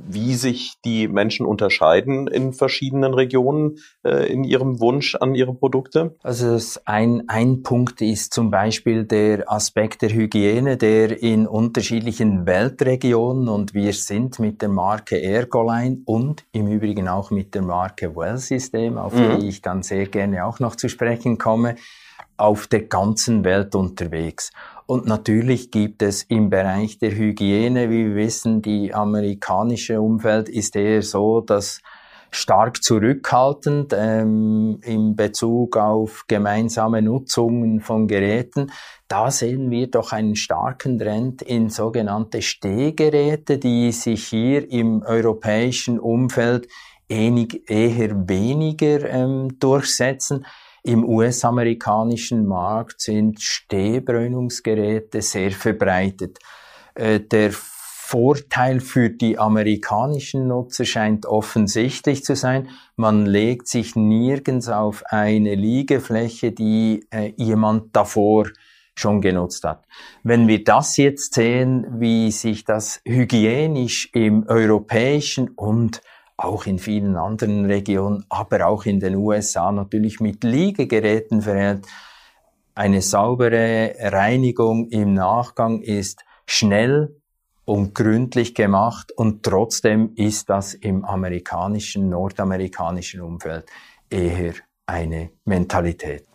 wie 0.05 0.35
sich 0.35 0.75
die 0.83 1.07
Menschen 1.07 1.45
unterscheiden 1.45 2.27
in 2.27 2.53
verschiedenen 2.53 3.13
Regionen 3.13 3.77
äh, 4.03 4.31
in 4.31 4.43
ihrem 4.43 4.79
Wunsch 4.81 5.15
an 5.15 5.33
ihre 5.33 5.53
Produkte? 5.53 6.15
Also 6.21 6.59
ein, 6.85 7.23
ein 7.27 7.63
Punkt 7.63 8.01
ist 8.01 8.33
zum 8.33 8.51
Beispiel 8.51 9.05
der 9.05 9.51
Aspekt 9.51 10.01
der 10.01 10.09
Hygiene, 10.09 10.77
der 10.77 11.21
in 11.21 11.47
unterschiedlichen 11.47 12.45
Weltregionen 12.45 13.47
und 13.47 13.73
wir 13.73 13.93
sind 13.93 14.39
mit 14.39 14.61
der 14.61 14.69
Marke 14.69 15.21
Ergoline 15.21 16.01
und 16.05 16.43
im 16.51 16.67
Übrigen 16.67 17.07
auch 17.07 17.31
mit 17.31 17.55
der 17.55 17.61
Marke 17.61 18.15
Well 18.15 18.37
System, 18.37 18.97
auf 18.97 19.15
mhm. 19.15 19.39
die 19.39 19.47
ich 19.47 19.61
dann 19.61 19.83
sehr 19.83 20.07
gerne 20.07 20.45
auch 20.45 20.59
noch 20.59 20.75
zu 20.75 20.89
sprechen 20.89 21.37
komme, 21.37 21.75
auf 22.37 22.67
der 22.67 22.83
ganzen 22.83 23.43
Welt 23.43 23.75
unterwegs. 23.75 24.51
Und 24.85 25.05
natürlich 25.05 25.71
gibt 25.71 26.01
es 26.01 26.23
im 26.23 26.49
Bereich 26.49 26.99
der 26.99 27.11
Hygiene, 27.11 27.89
wie 27.89 28.07
wir 28.07 28.15
wissen, 28.15 28.61
die 28.61 28.93
amerikanische 28.93 30.01
Umfeld 30.01 30.49
ist 30.49 30.75
eher 30.75 31.01
so, 31.01 31.41
dass 31.41 31.81
stark 32.35 32.83
zurückhaltend 32.83 33.93
ähm, 33.95 34.79
in 34.83 35.15
Bezug 35.15 35.77
auf 35.77 36.25
gemeinsame 36.27 37.01
Nutzungen 37.01 37.79
von 37.79 38.07
Geräten. 38.07 38.71
Da 39.07 39.31
sehen 39.31 39.69
wir 39.69 39.87
doch 39.89 40.11
einen 40.11 40.35
starken 40.35 40.97
Trend 40.97 41.41
in 41.43 41.69
sogenannte 41.69 42.41
Stehgeräte, 42.41 43.57
die 43.59 43.91
sich 43.91 44.27
hier 44.27 44.69
im 44.69 45.03
europäischen 45.03 45.99
Umfeld 45.99 46.67
eher 47.07 48.27
weniger 48.27 49.09
ähm, 49.09 49.59
durchsetzen. 49.59 50.45
Im 50.83 51.07
US-amerikanischen 51.07 52.45
Markt 52.45 52.99
sind 52.99 53.41
Stehbräunungsgeräte 53.41 55.21
sehr 55.21 55.51
verbreitet. 55.51 56.39
Äh, 56.93 57.21
der 57.21 57.51
Vorteil 57.53 58.81
für 58.81 59.09
die 59.09 59.39
amerikanischen 59.39 60.47
Nutzer 60.47 60.83
scheint 60.83 61.25
offensichtlich 61.25 62.25
zu 62.25 62.35
sein. 62.35 62.67
Man 62.97 63.25
legt 63.25 63.69
sich 63.69 63.95
nirgends 63.95 64.67
auf 64.67 65.03
eine 65.07 65.55
Liegefläche, 65.55 66.51
die 66.51 67.07
äh, 67.11 67.31
jemand 67.37 67.95
davor 67.95 68.49
schon 68.93 69.21
genutzt 69.21 69.63
hat. 69.63 69.85
Wenn 70.21 70.47
wir 70.47 70.63
das 70.63 70.97
jetzt 70.97 71.33
sehen, 71.33 71.87
wie 71.99 72.29
sich 72.31 72.65
das 72.65 73.01
hygienisch 73.05 74.09
im 74.13 74.45
europäischen 74.47 75.49
und 75.49 76.01
auch 76.37 76.65
in 76.65 76.79
vielen 76.79 77.15
anderen 77.15 77.65
Regionen, 77.65 78.25
aber 78.29 78.67
auch 78.67 78.85
in 78.85 78.99
den 78.99 79.15
USA 79.15 79.71
natürlich 79.71 80.19
mit 80.19 80.43
Liegegeräten 80.43 81.41
verhält. 81.41 81.85
Eine 82.75 83.01
saubere 83.01 83.95
Reinigung 83.99 84.87
im 84.89 85.13
Nachgang 85.13 85.81
ist 85.81 86.25
schnell 86.47 87.15
und 87.65 87.95
gründlich 87.95 88.55
gemacht 88.55 89.11
und 89.11 89.43
trotzdem 89.43 90.13
ist 90.15 90.49
das 90.49 90.73
im 90.73 91.05
amerikanischen, 91.05 92.09
nordamerikanischen 92.09 93.21
Umfeld 93.21 93.65
eher 94.09 94.53
eine 94.85 95.29
Mentalität. 95.45 96.25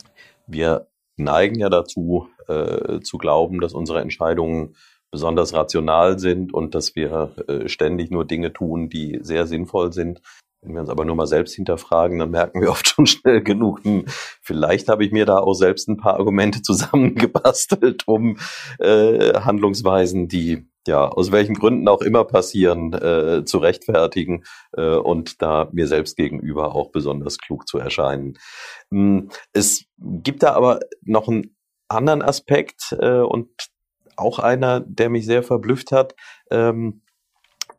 Wir 0.47 0.87
neigen 1.17 1.59
ja 1.59 1.69
dazu, 1.69 2.29
äh, 2.47 3.01
zu 3.01 3.19
glauben, 3.19 3.61
dass 3.61 3.75
unsere 3.75 4.01
Entscheidungen 4.01 4.75
besonders 5.11 5.55
rational 5.55 6.19
sind 6.19 6.53
und 6.53 6.75
dass 6.75 6.95
wir 6.95 7.35
äh, 7.49 7.69
ständig 7.69 8.11
nur 8.11 8.25
Dinge 8.25 8.53
tun, 8.53 8.89
die 8.89 9.19
sehr 9.23 9.47
sinnvoll 9.47 9.93
sind. 9.93 10.21
Wenn 10.61 10.75
wir 10.75 10.81
uns 10.81 10.91
aber 10.91 11.05
nur 11.05 11.15
mal 11.15 11.27
selbst 11.27 11.55
hinterfragen, 11.55 12.19
dann 12.19 12.31
merken 12.31 12.61
wir 12.61 12.71
oft 12.71 12.89
schon 12.95 13.07
schnell 13.07 13.43
genug, 13.43 13.85
hm, 13.85 14.05
vielleicht 14.43 14.89
habe 14.89 15.05
ich 15.05 15.13
mir 15.13 15.25
da 15.25 15.39
auch 15.39 15.55
selbst 15.55 15.89
ein 15.89 15.97
paar 15.97 16.15
Argumente 16.15 16.63
zusammengebastelt, 16.63 18.07
um 18.07 18.39
äh, 18.79 19.35
Handlungsweisen, 19.41 20.29
die 20.29 20.67
ja 20.87 21.07
aus 21.07 21.31
welchen 21.33 21.55
Gründen 21.55 21.87
auch 21.87 22.01
immer 22.01 22.25
passieren, 22.25 22.93
äh, 22.95 23.45
zu 23.45 23.59
rechtfertigen 23.59 24.45
äh, 24.77 24.97
und 24.97 25.43
da 25.43 25.69
mir 25.73 25.87
selbst 25.87 26.17
gegenüber 26.17 26.75
auch 26.75 26.91
besonders 26.91 27.39
klug 27.39 27.69
zu 27.69 27.79
erscheinen. 27.79 28.39
Hm, 28.91 29.31
es 29.53 29.85
gibt 29.99 30.43
da 30.43 30.55
aber 30.55 30.81
noch 31.03 31.29
einen 31.29 31.57
anderen 31.89 32.23
Aspekt 32.23 32.97
äh, 32.99 33.21
und 33.21 33.49
auch 34.19 34.39
einer, 34.39 34.81
der 34.81 35.11
mich 35.11 35.27
sehr 35.27 35.43
verblüfft 35.43 35.93
hat. 35.93 36.15
Ähm, 36.51 37.03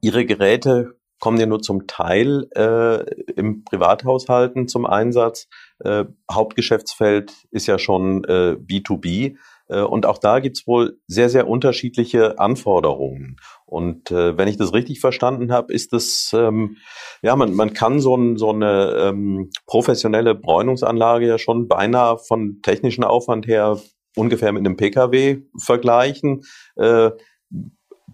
ihre 0.02 0.26
Geräte 0.26 1.00
kommen 1.20 1.40
ja 1.40 1.46
nur 1.46 1.62
zum 1.62 1.86
Teil 1.88 2.48
äh, 2.56 3.04
im 3.34 3.64
Privathaushalten 3.64 4.68
zum 4.68 4.86
Einsatz. 4.86 5.48
Äh, 5.80 6.06
Hauptgeschäftsfeld 6.32 7.34
ist 7.52 7.68
ja 7.68 7.78
schon 7.78 8.24
äh, 8.24 8.56
B2B. 8.56 9.36
Äh, 9.68 9.82
und 9.82 10.06
auch 10.06 10.18
da 10.18 10.40
gibt's 10.40 10.66
wohl 10.66 11.00
sehr, 11.08 11.30
sehr 11.30 11.48
unterschiedliche 11.48 12.40
Anforderungen. 12.40 13.38
Und 13.66 14.12
äh, 14.12 14.38
wenn 14.38 14.48
ich 14.48 14.58
das 14.58 14.74
richtig 14.74 15.00
verstanden 15.00 15.52
habe, 15.52 15.74
ist 15.74 15.94
das, 15.94 16.32
ähm, 16.34 16.78
ja, 17.22 17.36
man, 17.36 17.54
man 17.54 17.74
kann 17.74 18.00
so, 18.00 18.16
ein, 18.16 18.38
so 18.38 18.52
eine 18.52 18.96
ähm, 18.98 19.50
professionelle 19.68 20.36
Bräunungsanlage 20.36 21.28
ja 21.28 21.38
schon 21.38 21.68
beinahe 21.68 22.18
von 22.18 22.62
technischen 22.62 23.04
Aufwand 23.04 23.46
her 23.46 23.80
ungefähr 24.16 24.52
mit 24.52 24.66
einem 24.66 24.78
Pkw 24.78 25.42
vergleichen. 25.58 26.44
Äh, 26.76 27.12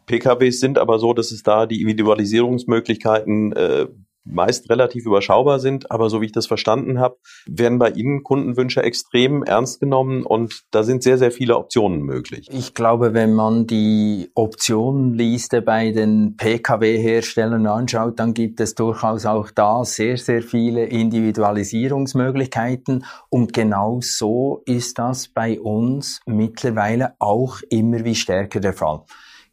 PKWs 0.06 0.60
sind 0.60 0.78
aber 0.78 1.00
so, 1.00 1.14
dass 1.14 1.32
es 1.32 1.44
da 1.44 1.66
die 1.66 1.82
Individualisierungsmöglichkeiten 1.82 3.54
äh, 3.54 3.88
meist 4.26 4.70
relativ 4.70 5.06
überschaubar 5.06 5.60
sind, 5.60 5.92
aber 5.92 6.10
so 6.10 6.22
wie 6.22 6.26
ich 6.26 6.32
das 6.32 6.48
verstanden 6.48 7.00
habe, 7.00 7.18
werden 7.46 7.80
bei 7.80 7.92
Ihnen 7.92 8.24
Kundenwünsche 8.24 8.84
extrem 8.84 9.44
ernst 9.44 9.80
genommen 9.80 10.24
und 10.24 10.64
da 10.72 10.84
sind 10.84 11.04
sehr, 11.04 11.18
sehr 11.18 11.32
viele 11.32 11.58
Optionen 11.58 12.02
möglich. 12.02 12.50
Ich 12.52 12.74
glaube, 12.74 13.14
wenn 13.14 13.34
man 13.34 13.68
die 13.68 14.30
Optionenliste 14.34 15.62
bei 15.62 15.92
den 15.92 16.36
Pkw-Herstellern 16.38 17.68
anschaut, 17.68 18.20
dann 18.20 18.34
gibt 18.34 18.60
es 18.60 18.76
durchaus 18.76 19.26
auch 19.26 19.52
da 19.52 19.86
sehr, 19.86 20.18
sehr 20.18 20.42
viele 20.42 20.86
Individualisierungsmöglichkeiten 20.86 23.06
und 23.30 23.54
genau 23.54 24.00
so 24.02 24.62
ist 24.66 25.00
das 25.00 25.28
bei 25.28 25.60
uns 25.60 26.22
mittlerweile 26.26 27.16
auch 27.20 27.60
immer 27.70 28.04
wie 28.04 28.16
stärker 28.16 28.60
der 28.60 28.74
Fall 28.74 29.02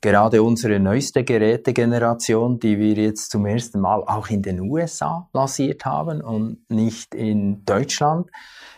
gerade 0.02 0.42
unsere 0.42 0.80
neueste 0.80 1.24
Gerätegeneration, 1.24 2.58
die 2.58 2.78
wir 2.78 2.94
jetzt 2.94 3.30
zum 3.30 3.46
ersten 3.46 3.80
Mal 3.80 4.02
auch 4.02 4.28
in 4.28 4.42
den 4.42 4.60
USA 4.60 5.28
lanciert 5.32 5.86
haben 5.86 6.20
und 6.20 6.58
nicht 6.68 7.14
in 7.14 7.64
Deutschland, 7.64 8.28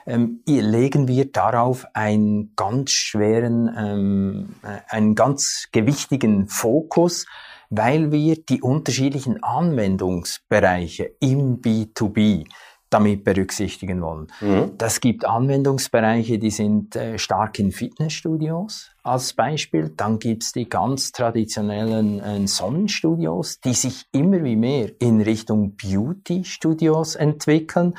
ähm, 0.07 0.43
legen 0.47 1.09
wir 1.09 1.33
darauf 1.33 1.87
einen 1.95 2.53
ganz 2.55 2.91
schweren, 2.91 3.75
ähm, 3.77 4.55
äh, 4.63 4.81
einen 4.95 5.15
ganz 5.15 5.69
gewichtigen 5.73 6.47
Fokus, 6.47 7.27
weil 7.71 8.13
wir 8.13 8.37
die 8.37 8.61
unterschiedlichen 8.61 9.43
Anwendungsbereiche 9.43 11.11
im 11.21 11.63
B2B 11.63 12.45
damit 12.95 13.25
berücksichtigen 13.25 14.01
wollen. 14.01 14.29
Mhm. 14.41 14.79
Das 14.79 15.01
gibt 15.01 15.25
Anwendungsbereiche, 15.25 16.39
die 16.39 16.51
sind 16.51 16.95
äh, 16.95 17.19
stark 17.19 17.59
in 17.59 17.73
Fitnessstudios 17.73 18.93
als 19.03 19.33
Beispiel. 19.33 19.93
Dann 19.97 20.21
gibt's 20.21 20.53
die 20.53 20.69
ganz 20.69 21.11
traditionellen 21.11 22.21
äh, 22.21 22.47
Sonnenstudios, 22.47 23.59
die 23.61 23.75
sich 23.75 24.07
immer 24.13 24.45
wie 24.45 24.57
mehr 24.57 24.93
in 25.01 25.21
Richtung 25.21 25.77
Beauty-Studios 25.77 27.17
entwickeln. 27.17 27.95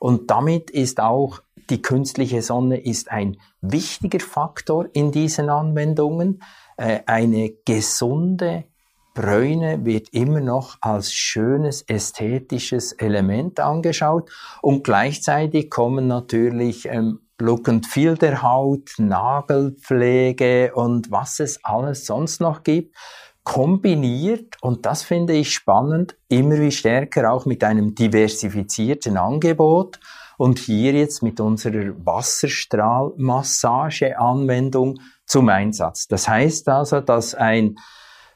Und 0.00 0.30
damit 0.30 0.70
ist 0.70 1.00
auch 1.00 1.40
die 1.70 1.80
künstliche 1.80 2.42
Sonne 2.42 2.78
ist 2.78 3.12
ein 3.12 3.36
wichtiger 3.60 4.18
Faktor 4.18 4.88
in 4.92 5.12
diesen 5.12 5.48
Anwendungen. 5.48 6.42
Äh, 6.76 7.00
eine 7.06 7.52
gesunde 7.64 8.64
Bräune 9.14 9.84
wird 9.84 10.08
immer 10.10 10.40
noch 10.40 10.76
als 10.80 11.12
schönes 11.12 11.82
ästhetisches 11.82 12.92
Element 12.92 13.60
angeschaut. 13.60 14.30
Und 14.62 14.84
gleichzeitig 14.84 15.70
kommen 15.70 16.06
natürlich 16.06 16.86
ähm, 16.86 17.20
Look 17.40 17.68
and 17.68 17.86
Feel 17.86 18.16
der 18.16 18.42
Haut, 18.42 18.90
Nagelpflege 18.98 20.72
und 20.74 21.10
was 21.10 21.40
es 21.40 21.64
alles 21.64 22.06
sonst 22.06 22.40
noch 22.40 22.62
gibt, 22.62 22.96
kombiniert. 23.42 24.56
Und 24.60 24.86
das 24.86 25.02
finde 25.02 25.32
ich 25.32 25.52
spannend, 25.52 26.16
immer 26.28 26.58
wie 26.58 26.70
stärker 26.70 27.32
auch 27.32 27.46
mit 27.46 27.64
einem 27.64 27.94
diversifizierten 27.94 29.16
Angebot. 29.16 29.98
Und 30.36 30.58
hier 30.58 30.92
jetzt 30.92 31.22
mit 31.22 31.40
unserer 31.40 31.94
Wasserstrahlmassageanwendung 32.04 35.00
zum 35.26 35.48
Einsatz. 35.50 36.08
Das 36.08 36.28
heißt 36.28 36.68
also, 36.68 37.00
dass 37.00 37.34
ein 37.34 37.76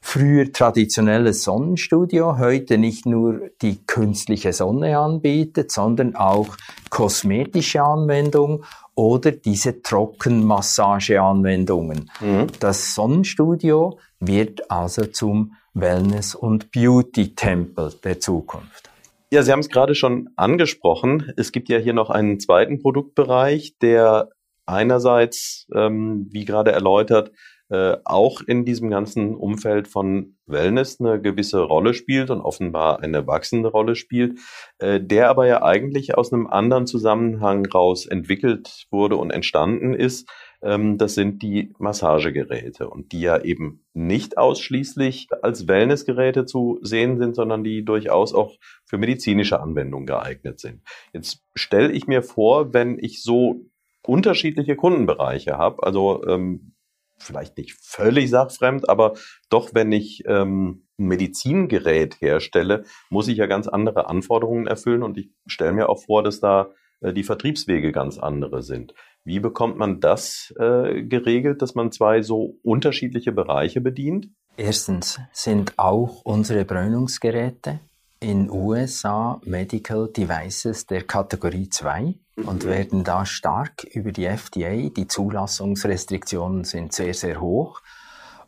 früher 0.06 0.52
traditionelles 0.52 1.44
Sonnenstudio 1.44 2.36
heute 2.38 2.76
nicht 2.76 3.06
nur 3.06 3.48
die 3.62 3.78
künstliche 3.86 4.52
Sonne 4.52 4.98
anbietet, 4.98 5.72
sondern 5.72 6.14
auch 6.14 6.58
kosmetische 6.90 7.82
Anwendungen 7.82 8.64
oder 8.94 9.30
diese 9.32 9.80
Trockenmassageanwendungen. 9.80 12.10
Mhm. 12.20 12.48
Das 12.60 12.94
Sonnenstudio 12.94 13.98
wird 14.20 14.70
also 14.70 15.06
zum 15.06 15.54
Wellness- 15.72 16.34
und 16.34 16.70
Beauty-Tempel 16.70 17.94
der 18.04 18.20
Zukunft. 18.20 18.90
Ja, 19.32 19.42
Sie 19.42 19.50
haben 19.50 19.60
es 19.60 19.70
gerade 19.70 19.94
schon 19.94 20.28
angesprochen. 20.36 21.32
Es 21.38 21.50
gibt 21.50 21.70
ja 21.70 21.78
hier 21.78 21.94
noch 21.94 22.10
einen 22.10 22.40
zweiten 22.40 22.82
Produktbereich, 22.82 23.78
der 23.80 24.28
einerseits, 24.66 25.66
ähm, 25.74 26.28
wie 26.30 26.44
gerade 26.44 26.72
erläutert, 26.72 27.30
äh, 27.70 27.96
auch 28.04 28.42
in 28.42 28.64
diesem 28.64 28.90
ganzen 28.90 29.34
Umfeld 29.34 29.88
von 29.88 30.36
Wellness 30.46 31.00
eine 31.00 31.20
gewisse 31.20 31.60
Rolle 31.60 31.94
spielt 31.94 32.30
und 32.30 32.40
offenbar 32.40 33.00
eine 33.00 33.26
wachsende 33.26 33.70
Rolle 33.70 33.96
spielt, 33.96 34.38
äh, 34.78 35.00
der 35.00 35.30
aber 35.30 35.46
ja 35.46 35.62
eigentlich 35.62 36.16
aus 36.16 36.32
einem 36.32 36.46
anderen 36.46 36.86
Zusammenhang 36.86 37.64
raus 37.66 38.06
entwickelt 38.06 38.86
wurde 38.90 39.16
und 39.16 39.30
entstanden 39.30 39.94
ist. 39.94 40.28
Ähm, 40.60 40.98
das 40.98 41.14
sind 41.14 41.42
die 41.42 41.72
Massagegeräte 41.78 42.90
und 42.90 43.12
die 43.12 43.20
ja 43.20 43.40
eben 43.42 43.84
nicht 43.94 44.36
ausschließlich 44.36 45.28
als 45.42 45.66
Wellnessgeräte 45.66 46.44
zu 46.44 46.78
sehen 46.82 47.18
sind, 47.18 47.34
sondern 47.34 47.64
die 47.64 47.82
durchaus 47.82 48.34
auch 48.34 48.52
für 48.84 48.98
medizinische 48.98 49.60
Anwendungen 49.60 50.06
geeignet 50.06 50.60
sind. 50.60 50.82
Jetzt 51.14 51.42
stelle 51.54 51.92
ich 51.92 52.06
mir 52.06 52.22
vor, 52.22 52.74
wenn 52.74 52.98
ich 52.98 53.22
so 53.22 53.62
unterschiedliche 54.06 54.76
Kundenbereiche 54.76 55.56
habe, 55.56 55.82
also 55.82 56.22
ähm, 56.26 56.73
vielleicht 57.18 57.56
nicht 57.56 57.76
völlig 57.80 58.30
sachfremd, 58.30 58.88
aber 58.88 59.14
doch, 59.48 59.70
wenn 59.72 59.92
ich 59.92 60.24
ähm, 60.26 60.86
ein 60.98 61.06
Medizingerät 61.06 62.20
herstelle, 62.20 62.84
muss 63.10 63.28
ich 63.28 63.38
ja 63.38 63.46
ganz 63.46 63.68
andere 63.68 64.08
Anforderungen 64.08 64.66
erfüllen 64.66 65.02
und 65.02 65.18
ich 65.18 65.30
stelle 65.46 65.72
mir 65.72 65.88
auch 65.88 66.04
vor, 66.04 66.22
dass 66.22 66.40
da 66.40 66.70
äh, 67.00 67.12
die 67.12 67.24
Vertriebswege 67.24 67.92
ganz 67.92 68.18
andere 68.18 68.62
sind. 68.62 68.94
Wie 69.24 69.40
bekommt 69.40 69.78
man 69.78 70.00
das 70.00 70.52
äh, 70.58 71.02
geregelt, 71.02 71.62
dass 71.62 71.74
man 71.74 71.90
zwei 71.92 72.22
so 72.22 72.58
unterschiedliche 72.62 73.32
Bereiche 73.32 73.80
bedient? 73.80 74.28
Erstens 74.56 75.18
sind 75.32 75.78
auch 75.78 76.20
unsere 76.24 76.64
Bräunungsgeräte 76.64 77.80
in 78.20 78.50
USA 78.50 79.40
Medical 79.44 80.08
Devices 80.08 80.86
der 80.86 81.02
Kategorie 81.02 81.68
2 81.68 82.14
und 82.36 82.64
werden 82.64 83.04
da 83.04 83.26
stark 83.26 83.84
über 83.84 84.12
die 84.12 84.26
FDA. 84.26 84.88
Die 84.88 85.06
Zulassungsrestriktionen 85.06 86.64
sind 86.64 86.92
sehr, 86.92 87.14
sehr 87.14 87.40
hoch. 87.40 87.80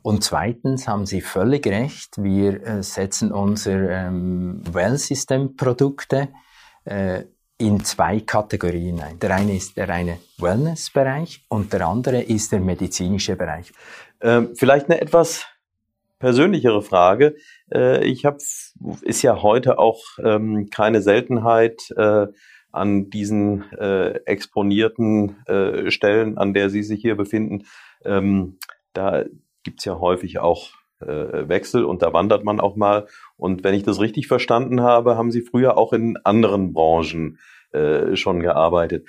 Und 0.03 0.22
zweitens 0.22 0.87
haben 0.87 1.05
Sie 1.05 1.20
völlig 1.20 1.66
recht, 1.66 2.22
wir 2.22 2.64
äh, 2.64 2.83
setzen 2.83 3.33
unsere 3.33 3.88
ähm, 3.88 4.62
Well-System-Produkte 4.72 6.29
äh, 6.85 7.25
in 7.59 7.85
zwei 7.85 8.20
Kategorien 8.20 9.01
ein. 9.01 9.18
Der 9.18 9.35
eine 9.35 9.57
ist 9.57 9.77
der 9.77 9.88
reine 9.88 10.18
Wellness-Bereich 10.38 11.44
und 11.49 11.72
der 11.72 11.87
andere 11.87 12.22
ist 12.22 12.53
der 12.53 12.61
medizinische 12.61 13.35
Bereich. 13.35 13.72
Ähm, 14.20 14.55
vielleicht 14.55 14.90
eine 14.90 15.01
etwas 15.01 15.46
persönlichere 16.18 16.83
Frage. 16.83 17.37
Äh, 17.72 18.05
ich 18.05 18.25
habe, 18.25 18.38
ist 19.03 19.22
ja 19.22 19.42
heute 19.42 19.79
auch 19.79 20.03
ähm, 20.22 20.68
keine 20.70 21.03
Seltenheit, 21.03 21.90
äh, 21.96 22.27
an 22.77 23.11
diesen 23.11 23.71
äh, 23.73 24.21
exponierten 24.27 25.47
äh, 25.47 25.91
Stellen, 25.91 26.39
an 26.39 26.55
der 26.55 26.71
Sie 26.71 26.83
sich 26.83 27.01
hier 27.01 27.17
befinden, 27.17 27.65
ähm, 28.05 28.59
da 28.93 29.25
gibt's 29.62 29.85
ja 29.85 29.99
häufig 29.99 30.39
auch 30.39 30.71
äh, 31.01 31.49
Wechsel 31.49 31.85
und 31.85 32.03
da 32.03 32.12
wandert 32.12 32.45
man 32.45 32.61
auch 32.61 32.77
mal. 32.77 33.07
Und 33.37 33.65
wenn 33.65 33.75
ich 33.75 33.83
das 33.83 34.01
richtig 34.01 34.29
verstanden 34.29 34.81
habe, 34.81 35.17
haben 35.17 35.31
Sie 35.31 35.43
früher 35.43 35.77
auch 35.77 35.93
in 35.93 36.17
anderen 36.25 36.73
Branchen 36.73 37.39
äh, 37.73 38.17
schon 38.17 38.41
gearbeitet. 38.41 39.09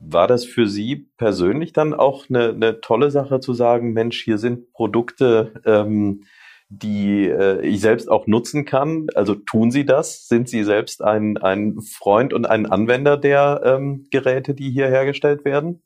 War 0.00 0.26
das 0.26 0.44
für 0.44 0.66
Sie 0.66 1.08
persönlich 1.16 1.72
dann 1.72 1.94
auch 1.94 2.28
eine, 2.28 2.50
eine 2.50 2.80
tolle 2.80 3.10
Sache 3.10 3.40
zu 3.40 3.54
sagen, 3.54 3.92
Mensch, 3.92 4.22
hier 4.22 4.38
sind 4.38 4.72
Produkte, 4.72 5.62
ähm, 5.64 6.24
die 6.78 7.28
äh, 7.28 7.60
ich 7.66 7.80
selbst 7.80 8.10
auch 8.10 8.26
nutzen 8.26 8.64
kann. 8.64 9.06
Also 9.14 9.34
tun 9.34 9.70
Sie 9.70 9.84
das? 9.84 10.28
Sind 10.28 10.48
Sie 10.48 10.64
selbst 10.64 11.02
ein, 11.02 11.36
ein 11.38 11.80
Freund 11.80 12.32
und 12.32 12.46
ein 12.46 12.66
Anwender 12.66 13.16
der 13.16 13.62
ähm, 13.64 14.06
Geräte, 14.10 14.54
die 14.54 14.70
hier 14.70 14.88
hergestellt 14.88 15.44
werden? 15.44 15.82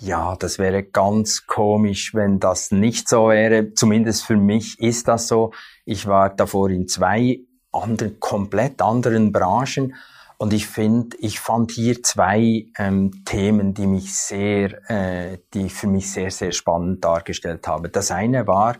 Ja, 0.00 0.36
das 0.36 0.58
wäre 0.58 0.82
ganz 0.82 1.46
komisch, 1.46 2.14
wenn 2.14 2.40
das 2.40 2.72
nicht 2.72 3.08
so 3.08 3.28
wäre. 3.28 3.74
Zumindest 3.74 4.24
für 4.24 4.36
mich 4.36 4.80
ist 4.80 5.06
das 5.06 5.28
so. 5.28 5.52
Ich 5.84 6.06
war 6.06 6.30
davor 6.30 6.70
in 6.70 6.88
zwei 6.88 7.40
anderen, 7.70 8.18
komplett 8.18 8.82
anderen 8.82 9.32
Branchen 9.32 9.94
und 10.42 10.52
ich 10.52 10.66
finde, 10.66 11.16
ich 11.20 11.38
fand 11.38 11.70
hier 11.70 12.02
zwei 12.02 12.66
ähm, 12.76 13.24
Themen, 13.24 13.74
die 13.74 13.86
mich 13.86 14.12
sehr, 14.12 14.90
äh, 14.90 15.38
die 15.54 15.68
für 15.68 15.86
mich 15.86 16.10
sehr, 16.10 16.32
sehr 16.32 16.50
spannend 16.50 17.04
dargestellt 17.04 17.68
haben. 17.68 17.92
Das 17.92 18.10
eine 18.10 18.48
war, 18.48 18.76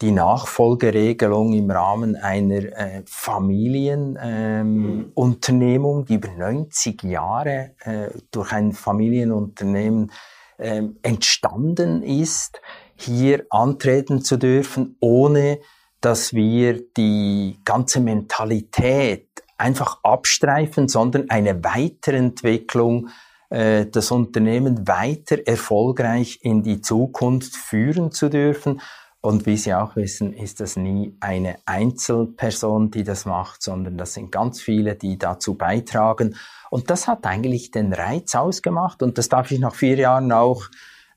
die 0.00 0.10
Nachfolgeregelung 0.10 1.52
im 1.52 1.70
Rahmen 1.70 2.16
einer 2.16 2.56
äh, 2.56 3.02
Familienunternehmung, 3.06 6.00
ähm, 6.00 6.06
die 6.06 6.14
über 6.14 6.28
90 6.28 7.04
Jahre 7.04 7.74
äh, 7.84 8.08
durch 8.30 8.52
ein 8.52 8.72
Familienunternehmen 8.72 10.10
äh, 10.58 10.82
entstanden 11.02 12.02
ist, 12.02 12.60
hier 12.96 13.46
antreten 13.50 14.22
zu 14.22 14.36
dürfen, 14.36 14.96
ohne 15.00 15.60
dass 16.00 16.34
wir 16.34 16.82
die 16.96 17.60
ganze 17.64 18.00
Mentalität 18.00 19.28
einfach 19.56 20.00
abstreifen, 20.02 20.88
sondern 20.88 21.30
eine 21.30 21.62
Weiterentwicklung 21.64 23.08
äh, 23.50 23.86
das 23.86 24.10
Unternehmen 24.10 24.86
weiter 24.86 25.46
erfolgreich 25.46 26.40
in 26.42 26.62
die 26.62 26.80
Zukunft 26.80 27.56
führen 27.56 28.10
zu 28.10 28.28
dürfen. 28.28 28.80
Und 29.24 29.46
wie 29.46 29.56
Sie 29.56 29.72
auch 29.72 29.96
wissen, 29.96 30.34
ist 30.34 30.60
das 30.60 30.76
nie 30.76 31.16
eine 31.18 31.56
Einzelperson, 31.64 32.90
die 32.90 33.04
das 33.04 33.24
macht, 33.24 33.62
sondern 33.62 33.96
das 33.96 34.12
sind 34.12 34.30
ganz 34.30 34.60
viele, 34.60 34.96
die 34.96 35.16
dazu 35.16 35.54
beitragen. 35.54 36.36
Und 36.68 36.90
das 36.90 37.08
hat 37.08 37.24
eigentlich 37.24 37.70
den 37.70 37.94
Reiz 37.94 38.34
ausgemacht. 38.34 39.02
Und 39.02 39.16
das 39.16 39.30
darf 39.30 39.50
ich 39.50 39.60
nach 39.60 39.74
vier 39.74 39.96
Jahren 39.96 40.30
auch 40.30 40.64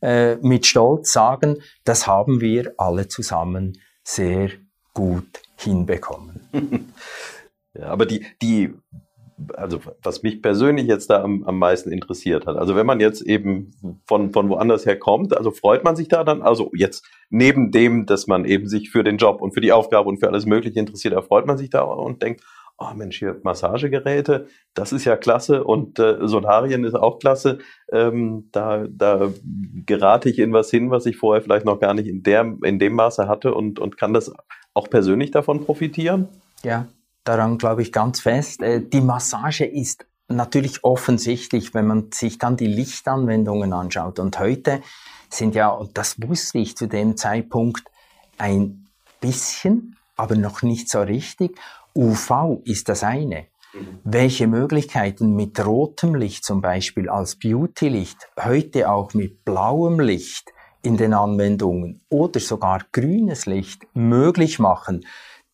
äh, 0.01 0.37
mit 0.37 0.65
Stolz 0.65 1.11
sagen. 1.11 1.57
Das 1.83 2.07
haben 2.07 2.39
wir 2.39 2.73
alle 2.77 3.09
zusammen 3.09 3.77
sehr 4.05 4.51
gut 4.93 5.41
hinbekommen. 5.57 6.47
ja, 7.73 7.87
aber 7.87 8.05
die, 8.05 8.25
die 8.41 8.73
also 9.55 9.79
was 10.01 10.23
mich 10.23 10.41
persönlich 10.41 10.87
jetzt 10.87 11.09
da 11.09 11.23
am, 11.23 11.43
am 11.43 11.59
meisten 11.59 11.91
interessiert 11.91 12.47
hat. 12.47 12.57
Also 12.57 12.75
wenn 12.75 12.85
man 12.85 12.99
jetzt 12.99 13.21
eben 13.21 13.71
von, 14.05 14.31
von 14.31 14.49
woanders 14.49 14.85
her 14.85 14.97
kommt, 14.97 15.35
also 15.35 15.51
freut 15.51 15.83
man 15.83 15.95
sich 15.95 16.07
da 16.07 16.23
dann, 16.23 16.41
also 16.41 16.71
jetzt 16.73 17.05
neben 17.29 17.71
dem, 17.71 18.05
dass 18.05 18.27
man 18.27 18.45
eben 18.45 18.67
sich 18.67 18.89
für 18.89 19.03
den 19.03 19.17
Job 19.17 19.41
und 19.41 19.53
für 19.53 19.61
die 19.61 19.71
Aufgabe 19.71 20.09
und 20.09 20.19
für 20.19 20.27
alles 20.27 20.45
Mögliche 20.45 20.79
interessiert, 20.79 21.13
da 21.13 21.21
freut 21.21 21.45
man 21.45 21.57
sich 21.57 21.69
da 21.69 21.81
und 21.81 22.21
denkt, 22.21 22.43
oh 22.79 22.93
Mensch, 22.95 23.19
hier 23.19 23.39
Massagegeräte, 23.43 24.47
das 24.73 24.91
ist 24.91 25.05
ja 25.05 25.17
klasse 25.17 25.63
und 25.63 25.99
äh, 25.99 26.27
Solarien 26.27 26.83
ist 26.83 26.95
auch 26.95 27.19
klasse. 27.19 27.59
Ähm, 27.91 28.49
da, 28.51 28.85
da 28.89 29.31
gerate 29.85 30.29
ich 30.29 30.39
in 30.39 30.53
was 30.53 30.69
hin, 30.69 30.91
was 30.91 31.05
ich 31.05 31.17
vorher 31.17 31.41
vielleicht 31.41 31.65
noch 31.65 31.79
gar 31.79 31.93
nicht 31.93 32.07
in, 32.07 32.23
der, 32.23 32.55
in 32.63 32.79
dem 32.79 32.93
Maße 32.93 33.27
hatte 33.27 33.53
und, 33.53 33.79
und 33.79 33.97
kann 33.97 34.13
das 34.13 34.31
auch 34.73 34.89
persönlich 34.89 35.31
davon 35.31 35.65
profitieren? 35.65 36.27
Ja, 36.63 36.87
daran 37.27 37.57
glaube 37.57 37.81
ich 37.81 37.91
ganz 37.91 38.21
fest. 38.21 38.61
Äh, 38.61 38.81
die 38.81 39.01
Massage 39.01 39.65
ist 39.65 40.05
natürlich 40.27 40.83
offensichtlich, 40.83 41.73
wenn 41.73 41.87
man 41.87 42.11
sich 42.11 42.37
dann 42.37 42.57
die 42.57 42.67
Lichtanwendungen 42.67 43.73
anschaut. 43.73 44.19
Und 44.19 44.39
heute 44.39 44.81
sind 45.29 45.55
ja, 45.55 45.69
und 45.69 45.97
das 45.97 46.21
wusste 46.21 46.59
ich 46.59 46.75
zu 46.75 46.87
dem 46.87 47.17
Zeitpunkt, 47.17 47.83
ein 48.37 48.87
bisschen, 49.19 49.97
aber 50.15 50.35
noch 50.35 50.61
nicht 50.61 50.89
so 50.89 51.01
richtig. 51.01 51.57
UV 51.95 52.61
ist 52.65 52.89
das 52.89 53.03
eine. 53.03 53.47
Mhm. 53.73 53.99
Welche 54.03 54.47
Möglichkeiten 54.47 55.35
mit 55.35 55.63
rotem 55.65 56.15
Licht 56.15 56.45
zum 56.45 56.61
Beispiel 56.61 57.09
als 57.09 57.35
Beauty-Licht, 57.35 58.29
heute 58.39 58.89
auch 58.89 59.13
mit 59.13 59.43
blauem 59.43 59.99
Licht 59.99 60.51
in 60.81 60.97
den 60.97 61.13
Anwendungen 61.13 62.01
oder 62.09 62.39
sogar 62.39 62.83
grünes 62.91 63.45
Licht 63.45 63.87
möglich 63.93 64.59
machen, 64.59 65.05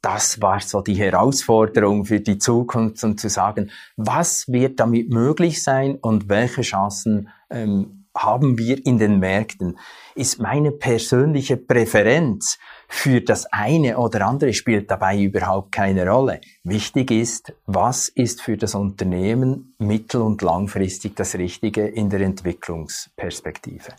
das 0.03 0.41
war 0.41 0.59
so 0.59 0.81
die 0.81 0.95
Herausforderung 0.95 2.05
für 2.05 2.19
die 2.19 2.37
Zukunft 2.37 3.03
und 3.03 3.19
zu 3.19 3.29
sagen, 3.29 3.71
was 3.95 4.47
wird 4.49 4.79
damit 4.79 5.09
möglich 5.09 5.63
sein 5.63 5.95
und 5.95 6.27
welche 6.27 6.61
Chancen 6.61 7.29
ähm, 7.49 8.03
haben 8.15 8.57
wir 8.57 8.85
in 8.85 8.99
den 8.99 9.19
Märkten, 9.19 9.79
ist 10.13 10.39
meine 10.39 10.71
persönliche 10.71 11.57
Präferenz 11.57 12.59
für 12.87 13.21
das 13.21 13.47
eine 13.51 13.97
oder 13.97 14.27
andere 14.27 14.53
spielt 14.53 14.91
dabei 14.91 15.19
überhaupt 15.19 15.71
keine 15.71 16.07
Rolle. 16.07 16.41
Wichtig 16.63 17.09
ist, 17.09 17.53
was 17.65 18.09
ist 18.09 18.41
für 18.41 18.57
das 18.57 18.75
Unternehmen 18.75 19.73
mittel- 19.79 20.21
und 20.21 20.41
langfristig 20.41 21.15
das 21.15 21.35
Richtige 21.35 21.87
in 21.87 22.09
der 22.09 22.21
Entwicklungsperspektive. 22.21 23.93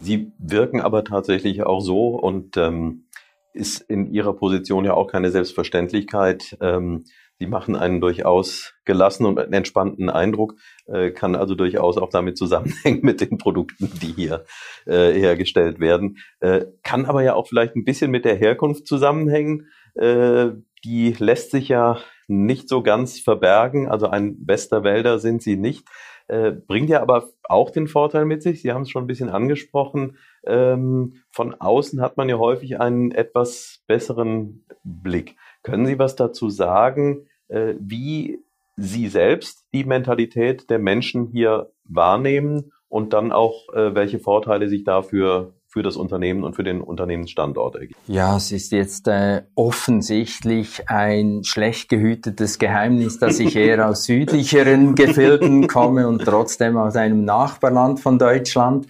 Sie 0.00 0.32
wirken 0.38 0.80
aber 0.80 1.04
tatsächlich 1.04 1.64
auch 1.64 1.80
so 1.80 2.10
und 2.10 2.56
ähm, 2.56 3.04
ist 3.58 3.80
in 3.82 4.06
Ihrer 4.12 4.34
Position 4.34 4.84
ja 4.84 4.94
auch 4.94 5.08
keine 5.08 5.30
Selbstverständlichkeit. 5.30 6.56
Ähm, 6.60 7.04
Sie 7.40 7.46
machen 7.46 7.76
einen 7.76 8.00
durchaus 8.00 8.74
gelassenen 8.84 9.38
und 9.38 9.52
entspannten 9.52 10.10
Eindruck, 10.10 10.56
äh, 10.86 11.10
kann 11.10 11.36
also 11.36 11.54
durchaus 11.54 11.96
auch 11.96 12.10
damit 12.10 12.36
zusammenhängen 12.36 13.00
mit 13.02 13.20
den 13.20 13.38
Produkten, 13.38 13.92
die 14.02 14.12
hier 14.12 14.44
äh, 14.86 15.12
hergestellt 15.12 15.78
werden. 15.78 16.18
Äh, 16.40 16.66
kann 16.82 17.06
aber 17.06 17.22
ja 17.22 17.34
auch 17.34 17.46
vielleicht 17.46 17.76
ein 17.76 17.84
bisschen 17.84 18.10
mit 18.10 18.24
der 18.24 18.34
Herkunft 18.34 18.88
zusammenhängen. 18.88 19.68
Äh, 19.94 20.48
die 20.84 21.14
lässt 21.18 21.52
sich 21.52 21.68
ja 21.68 21.98
nicht 22.26 22.68
so 22.68 22.82
ganz 22.82 23.20
verbergen. 23.20 23.88
Also 23.88 24.08
ein 24.08 24.36
Westerwälder 24.44 25.20
sind 25.20 25.42
sie 25.42 25.56
nicht. 25.56 25.86
Äh, 26.26 26.52
bringt 26.52 26.90
ja 26.90 27.00
aber 27.00 27.28
auch 27.48 27.70
den 27.70 27.88
Vorteil 27.88 28.24
mit 28.24 28.42
sich. 28.42 28.62
Sie 28.62 28.72
haben 28.72 28.82
es 28.82 28.90
schon 28.90 29.04
ein 29.04 29.08
bisschen 29.08 29.30
angesprochen. 29.30 30.16
Ähm, 30.46 31.14
von 31.30 31.54
außen 31.54 32.00
hat 32.00 32.16
man 32.16 32.28
ja 32.28 32.38
häufig 32.38 32.80
einen 32.80 33.10
etwas 33.12 33.82
besseren 33.86 34.64
Blick. 34.84 35.36
Können 35.62 35.86
Sie 35.86 35.98
was 35.98 36.16
dazu 36.16 36.50
sagen, 36.50 37.26
äh, 37.48 37.74
wie 37.78 38.40
Sie 38.76 39.08
selbst 39.08 39.66
die 39.72 39.84
Mentalität 39.84 40.70
der 40.70 40.78
Menschen 40.78 41.26
hier 41.26 41.72
wahrnehmen 41.84 42.72
und 42.88 43.12
dann 43.12 43.32
auch, 43.32 43.72
äh, 43.74 43.94
welche 43.94 44.18
Vorteile 44.18 44.68
sich 44.68 44.84
dafür 44.84 45.54
für 45.68 45.82
das 45.82 45.96
Unternehmen 45.96 46.44
und 46.44 46.56
für 46.56 46.64
den 46.64 46.80
Unternehmensstandort 46.80 47.76
ergeben. 47.76 48.00
Ja, 48.06 48.36
es 48.38 48.52
ist 48.52 48.72
jetzt 48.72 49.06
äh, 49.06 49.42
offensichtlich 49.54 50.88
ein 50.88 51.44
schlecht 51.44 51.90
gehütetes 51.90 52.58
Geheimnis, 52.58 53.18
dass 53.18 53.38
ich 53.38 53.54
eher 53.54 53.86
aus 53.86 54.04
südlicheren 54.04 54.94
Gefilden 54.94 55.68
komme 55.68 56.08
und 56.08 56.24
trotzdem 56.24 56.78
aus 56.78 56.96
einem 56.96 57.26
Nachbarland 57.26 58.00
von 58.00 58.18
Deutschland, 58.18 58.86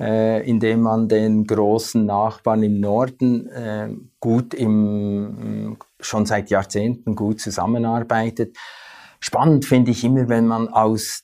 äh, 0.00 0.44
in 0.48 0.58
dem 0.58 0.82
man 0.82 1.08
den 1.08 1.46
großen 1.46 2.04
Nachbarn 2.04 2.64
im 2.64 2.80
Norden 2.80 3.46
äh, 3.46 3.90
gut 4.18 4.52
im, 4.52 5.76
schon 6.00 6.26
seit 6.26 6.50
Jahrzehnten 6.50 7.14
gut 7.14 7.40
zusammenarbeitet. 7.40 8.56
Spannend 9.20 9.64
finde 9.64 9.92
ich 9.92 10.02
immer, 10.02 10.28
wenn 10.28 10.48
man 10.48 10.68
aus 10.68 11.22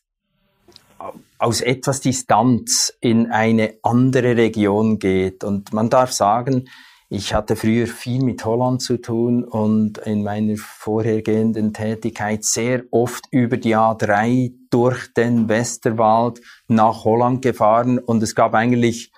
aus 1.39 1.61
etwas 1.61 2.01
Distanz 2.01 2.93
in 3.01 3.31
eine 3.31 3.75
andere 3.83 4.37
Region 4.37 4.99
geht. 4.99 5.45
Und 5.45 5.73
man 5.73 5.91
darf 5.91 6.13
sagen, 6.13 6.69
ich 7.15 7.35
hatte 7.35 7.57
früher 7.57 7.87
viel 7.87 8.25
mit 8.25 8.43
Holland 8.45 8.81
zu 8.81 8.97
tun 8.97 9.45
und 9.45 9.99
in 9.99 10.23
meiner 10.23 10.57
vorhergehenden 10.57 11.75
Tätigkeit 11.75 12.43
sehr 12.43 12.85
oft 12.91 13.27
über 13.31 13.59
die 13.59 13.77
A3 13.77 14.51
durch 14.71 15.13
den 15.13 15.47
Westerwald 15.47 16.41
nach 16.69 17.05
Holland 17.05 17.43
gefahren 17.43 17.99
und 17.99 18.23
es 18.23 18.35
gab 18.35 18.55
eigentlich 18.55 19.13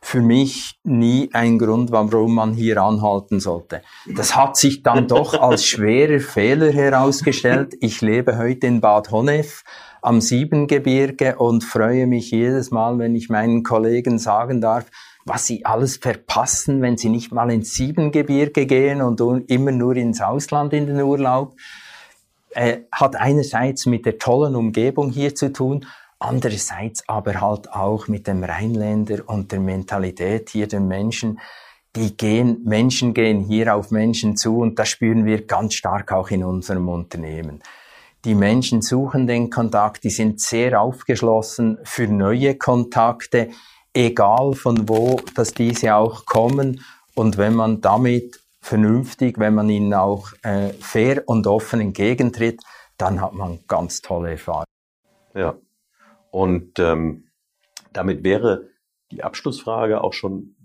für 0.00 0.22
mich 0.22 0.78
nie 0.82 1.30
einen 1.32 1.60
Grund, 1.60 1.92
warum 1.92 2.34
man 2.34 2.54
hier 2.54 2.82
anhalten 2.82 3.38
sollte. 3.38 3.82
Das 4.12 4.34
hat 4.34 4.56
sich 4.56 4.82
dann 4.82 5.06
doch 5.06 5.34
als 5.34 5.66
schwerer 5.66 6.18
Fehler 6.18 6.72
herausgestellt. 6.72 7.74
Ich 7.80 8.00
lebe 8.00 8.38
heute 8.38 8.66
in 8.66 8.80
Bad 8.80 9.10
Honnef 9.10 9.62
am 10.06 10.20
Siebengebirge 10.20 11.34
und 11.34 11.64
freue 11.64 12.06
mich 12.06 12.30
jedes 12.30 12.70
Mal, 12.70 12.96
wenn 13.00 13.16
ich 13.16 13.28
meinen 13.28 13.64
Kollegen 13.64 14.20
sagen 14.20 14.60
darf, 14.60 14.86
was 15.24 15.46
sie 15.46 15.64
alles 15.64 15.96
verpassen, 15.96 16.80
wenn 16.80 16.96
sie 16.96 17.08
nicht 17.08 17.32
mal 17.32 17.50
ins 17.50 17.74
Siebengebirge 17.74 18.66
gehen 18.66 19.02
und 19.02 19.20
immer 19.50 19.72
nur 19.72 19.96
ins 19.96 20.20
Ausland 20.20 20.72
in 20.74 20.86
den 20.86 21.00
Urlaub. 21.00 21.56
Äh, 22.50 22.82
hat 22.92 23.16
einerseits 23.16 23.86
mit 23.86 24.06
der 24.06 24.18
tollen 24.18 24.54
Umgebung 24.54 25.10
hier 25.10 25.34
zu 25.34 25.52
tun, 25.52 25.84
andererseits 26.20 27.08
aber 27.08 27.40
halt 27.40 27.72
auch 27.72 28.06
mit 28.06 28.28
dem 28.28 28.44
Rheinländer 28.44 29.28
und 29.28 29.50
der 29.50 29.58
Mentalität 29.58 30.50
hier 30.50 30.68
der 30.68 30.80
Menschen. 30.80 31.40
Die 31.96 32.16
gehen, 32.16 32.62
Menschen 32.64 33.12
gehen 33.12 33.40
hier 33.40 33.74
auf 33.74 33.90
Menschen 33.90 34.36
zu 34.36 34.58
und 34.58 34.78
das 34.78 34.88
spüren 34.88 35.24
wir 35.24 35.48
ganz 35.48 35.74
stark 35.74 36.12
auch 36.12 36.30
in 36.30 36.44
unserem 36.44 36.88
Unternehmen. 36.88 37.60
Die 38.24 38.34
Menschen 38.34 38.82
suchen 38.82 39.26
den 39.26 39.50
Kontakt, 39.50 40.04
die 40.04 40.10
sind 40.10 40.40
sehr 40.40 40.80
aufgeschlossen 40.80 41.78
für 41.84 42.08
neue 42.08 42.56
Kontakte, 42.56 43.50
egal 43.94 44.54
von 44.54 44.88
wo, 44.88 45.20
dass 45.34 45.54
diese 45.54 45.94
auch 45.94 46.26
kommen. 46.26 46.80
Und 47.14 47.38
wenn 47.38 47.54
man 47.54 47.80
damit 47.80 48.40
vernünftig, 48.60 49.38
wenn 49.38 49.54
man 49.54 49.68
ihnen 49.68 49.94
auch 49.94 50.32
äh, 50.42 50.70
fair 50.80 51.22
und 51.26 51.46
offen 51.46 51.80
entgegentritt, 51.80 52.62
dann 52.98 53.20
hat 53.20 53.32
man 53.32 53.60
ganz 53.68 54.02
tolle 54.02 54.32
Erfahrungen. 54.32 54.66
Ja, 55.34 55.56
und 56.30 56.78
ähm, 56.78 57.28
damit 57.92 58.24
wäre 58.24 58.68
die 59.10 59.22
Abschlussfrage 59.22 60.02
auch 60.02 60.12
schon 60.12 60.56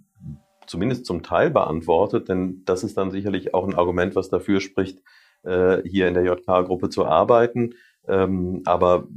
zumindest 0.65 1.05
zum 1.05 1.21
Teil 1.21 1.51
beantwortet, 1.51 2.29
denn 2.29 2.63
das 2.65 2.83
ist 2.83 2.97
dann 2.97 3.11
sicherlich 3.11 3.53
auch 3.53 3.67
ein 3.67 3.75
Argument, 3.75 4.15
was 4.15 4.29
dafür 4.29 4.61
spricht, 4.61 4.99
äh, 5.43 5.81
hier 5.83 6.07
in 6.07 6.13
der 6.13 6.23
JK-Gruppe 6.23 6.89
zu 6.89 7.05
arbeiten. 7.05 7.73
Ähm, 8.07 8.61
aber 8.65 9.07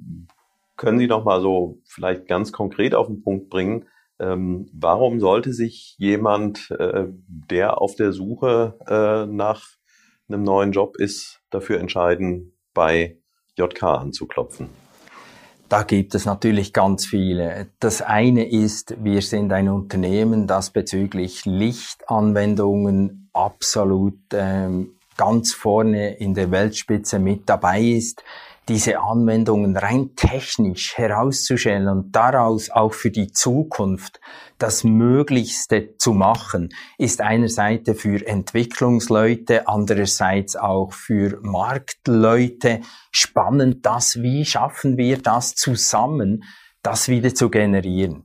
können 0.76 0.98
Sie 0.98 1.06
noch 1.06 1.24
mal 1.24 1.40
so 1.40 1.78
vielleicht 1.84 2.26
ganz 2.26 2.52
konkret 2.52 2.94
auf 2.94 3.06
den 3.06 3.22
Punkt 3.22 3.48
bringen, 3.48 3.86
ähm, 4.20 4.66
warum 4.72 5.20
sollte 5.20 5.52
sich 5.52 5.96
jemand, 5.98 6.70
äh, 6.70 7.06
der 7.26 7.80
auf 7.80 7.96
der 7.96 8.12
Suche 8.12 8.78
äh, 8.86 9.26
nach 9.26 9.62
einem 10.28 10.44
neuen 10.44 10.72
Job 10.72 10.96
ist, 10.96 11.40
dafür 11.50 11.80
entscheiden, 11.80 12.52
bei 12.72 13.18
JK 13.56 13.82
anzuklopfen? 13.82 14.68
Da 15.68 15.82
gibt 15.82 16.14
es 16.14 16.26
natürlich 16.26 16.72
ganz 16.72 17.06
viele. 17.06 17.68
Das 17.80 18.02
eine 18.02 18.48
ist, 18.48 19.02
wir 19.02 19.22
sind 19.22 19.52
ein 19.52 19.68
Unternehmen, 19.68 20.46
das 20.46 20.70
bezüglich 20.70 21.44
Lichtanwendungen 21.46 23.30
absolut 23.32 24.20
ähm, 24.32 24.94
ganz 25.16 25.54
vorne 25.54 26.16
in 26.16 26.34
der 26.34 26.50
Weltspitze 26.50 27.18
mit 27.18 27.48
dabei 27.48 27.80
ist, 27.80 28.22
diese 28.68 28.98
Anwendungen 28.98 29.76
rein 29.76 30.16
technisch 30.16 30.96
herauszustellen 30.96 31.88
und 31.88 32.16
daraus 32.16 32.70
auch 32.70 32.94
für 32.94 33.10
die 33.10 33.30
Zukunft 33.30 34.20
das 34.58 34.84
Möglichste 34.84 35.96
zu 35.98 36.14
machen, 36.14 36.70
ist 36.96 37.20
einerseits 37.20 37.90
für 38.00 38.26
Entwicklungsleute, 38.26 39.68
andererseits 39.68 40.56
auch 40.56 40.92
für 40.92 41.38
Marktleute 41.42 42.80
spannend, 43.10 43.84
das, 43.84 44.22
wie 44.22 44.46
schaffen 44.46 44.96
wir 44.96 45.18
das 45.18 45.54
zusammen, 45.54 46.44
das 46.82 47.08
wieder 47.08 47.34
zu 47.34 47.50
generieren. 47.50 48.24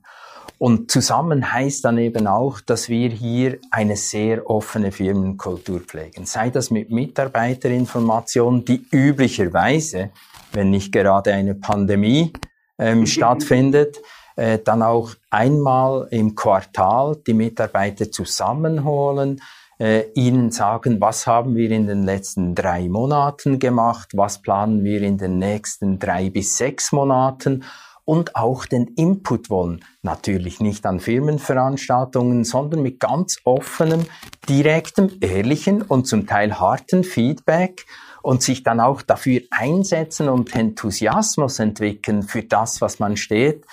Und 0.60 0.92
zusammen 0.92 1.54
heißt 1.54 1.86
dann 1.86 1.98
eben 1.98 2.28
auch, 2.28 2.60
dass 2.60 2.90
wir 2.90 3.10
hier 3.10 3.58
eine 3.72 3.96
sehr 3.96 4.50
offene 4.50 4.92
Firmenkultur 4.92 5.80
pflegen. 5.80 6.26
Sei 6.26 6.50
das 6.50 6.70
mit 6.70 6.92
Mitarbeiterinformationen, 6.92 8.66
die 8.66 8.86
üblicherweise, 8.92 10.12
wenn 10.52 10.70
nicht 10.70 10.92
gerade 10.92 11.34
eine 11.34 11.56
Pandemie 11.56 12.34
ähm, 12.78 13.06
stattfindet, 13.06 14.02
äh, 14.36 14.60
dann 14.60 14.84
auch 14.84 15.12
einmal 15.30 16.10
im 16.12 16.36
Quartal 16.36 17.16
die 17.26 17.34
Mitarbeiter 17.34 18.12
zusammenholen, 18.12 19.42
äh, 19.80 20.12
ihnen 20.14 20.52
sagen, 20.52 21.00
was 21.00 21.26
haben 21.26 21.56
wir 21.56 21.72
in 21.72 21.88
den 21.88 22.04
letzten 22.04 22.54
drei 22.54 22.90
Monaten 22.90 23.60
gemacht, 23.60 24.10
was 24.14 24.42
planen 24.42 24.84
wir 24.84 25.04
in 25.04 25.18
den 25.18 25.40
nächsten 25.40 26.00
drei 26.00 26.30
bis 26.30 26.58
sechs 26.58 26.92
Monaten 26.92 27.64
und 28.10 28.36
auch 28.36 28.66
den 28.66 28.88
Input 28.96 29.52
wollen. 29.52 29.86
Natürlich 30.02 30.60
nicht 30.60 30.84
an 30.88 31.00
Firmenveranstaltungen, 31.00 32.44
sondern 32.44 32.82
mit 32.82 33.00
ganz 33.00 33.38
offenem, 33.44 34.08
direktem, 34.50 35.12
ehrlichen 35.22 35.84
und 35.84 36.08
zum 36.08 36.26
Teil 36.26 36.60
harten 36.60 37.04
Feedback 37.04 37.86
und 38.24 38.42
sich 38.42 38.64
dann 38.64 38.80
auch 38.80 39.04
dafür 39.04 39.42
einsetzen 39.52 40.28
und 40.28 40.56
Enthusiasmus 40.56 41.60
entwickeln 41.60 42.24
für 42.24 42.42
das, 42.42 42.82
was 42.82 42.98
man 42.98 43.16
steht, 43.16 43.64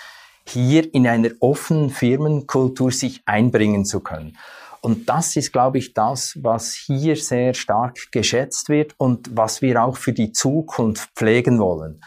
hier 0.46 0.92
in 0.92 1.08
einer 1.08 1.30
offenen 1.40 1.88
Firmenkultur 1.88 2.92
sich 2.92 3.22
einbringen 3.24 3.86
zu 3.86 4.00
können. 4.00 4.36
Und 4.82 5.08
das 5.08 5.34
ist, 5.36 5.50
glaube 5.50 5.78
ich, 5.78 5.94
das, 5.94 6.36
was 6.42 6.74
hier 6.74 7.16
sehr 7.16 7.54
stark 7.54 8.12
geschätzt 8.12 8.68
wird 8.68 8.92
und 8.98 9.34
was 9.34 9.62
wir 9.62 9.82
auch 9.82 9.96
für 9.96 10.12
die 10.12 10.32
Zukunft 10.32 11.08
pflegen 11.16 11.58
wollen. 11.58 12.02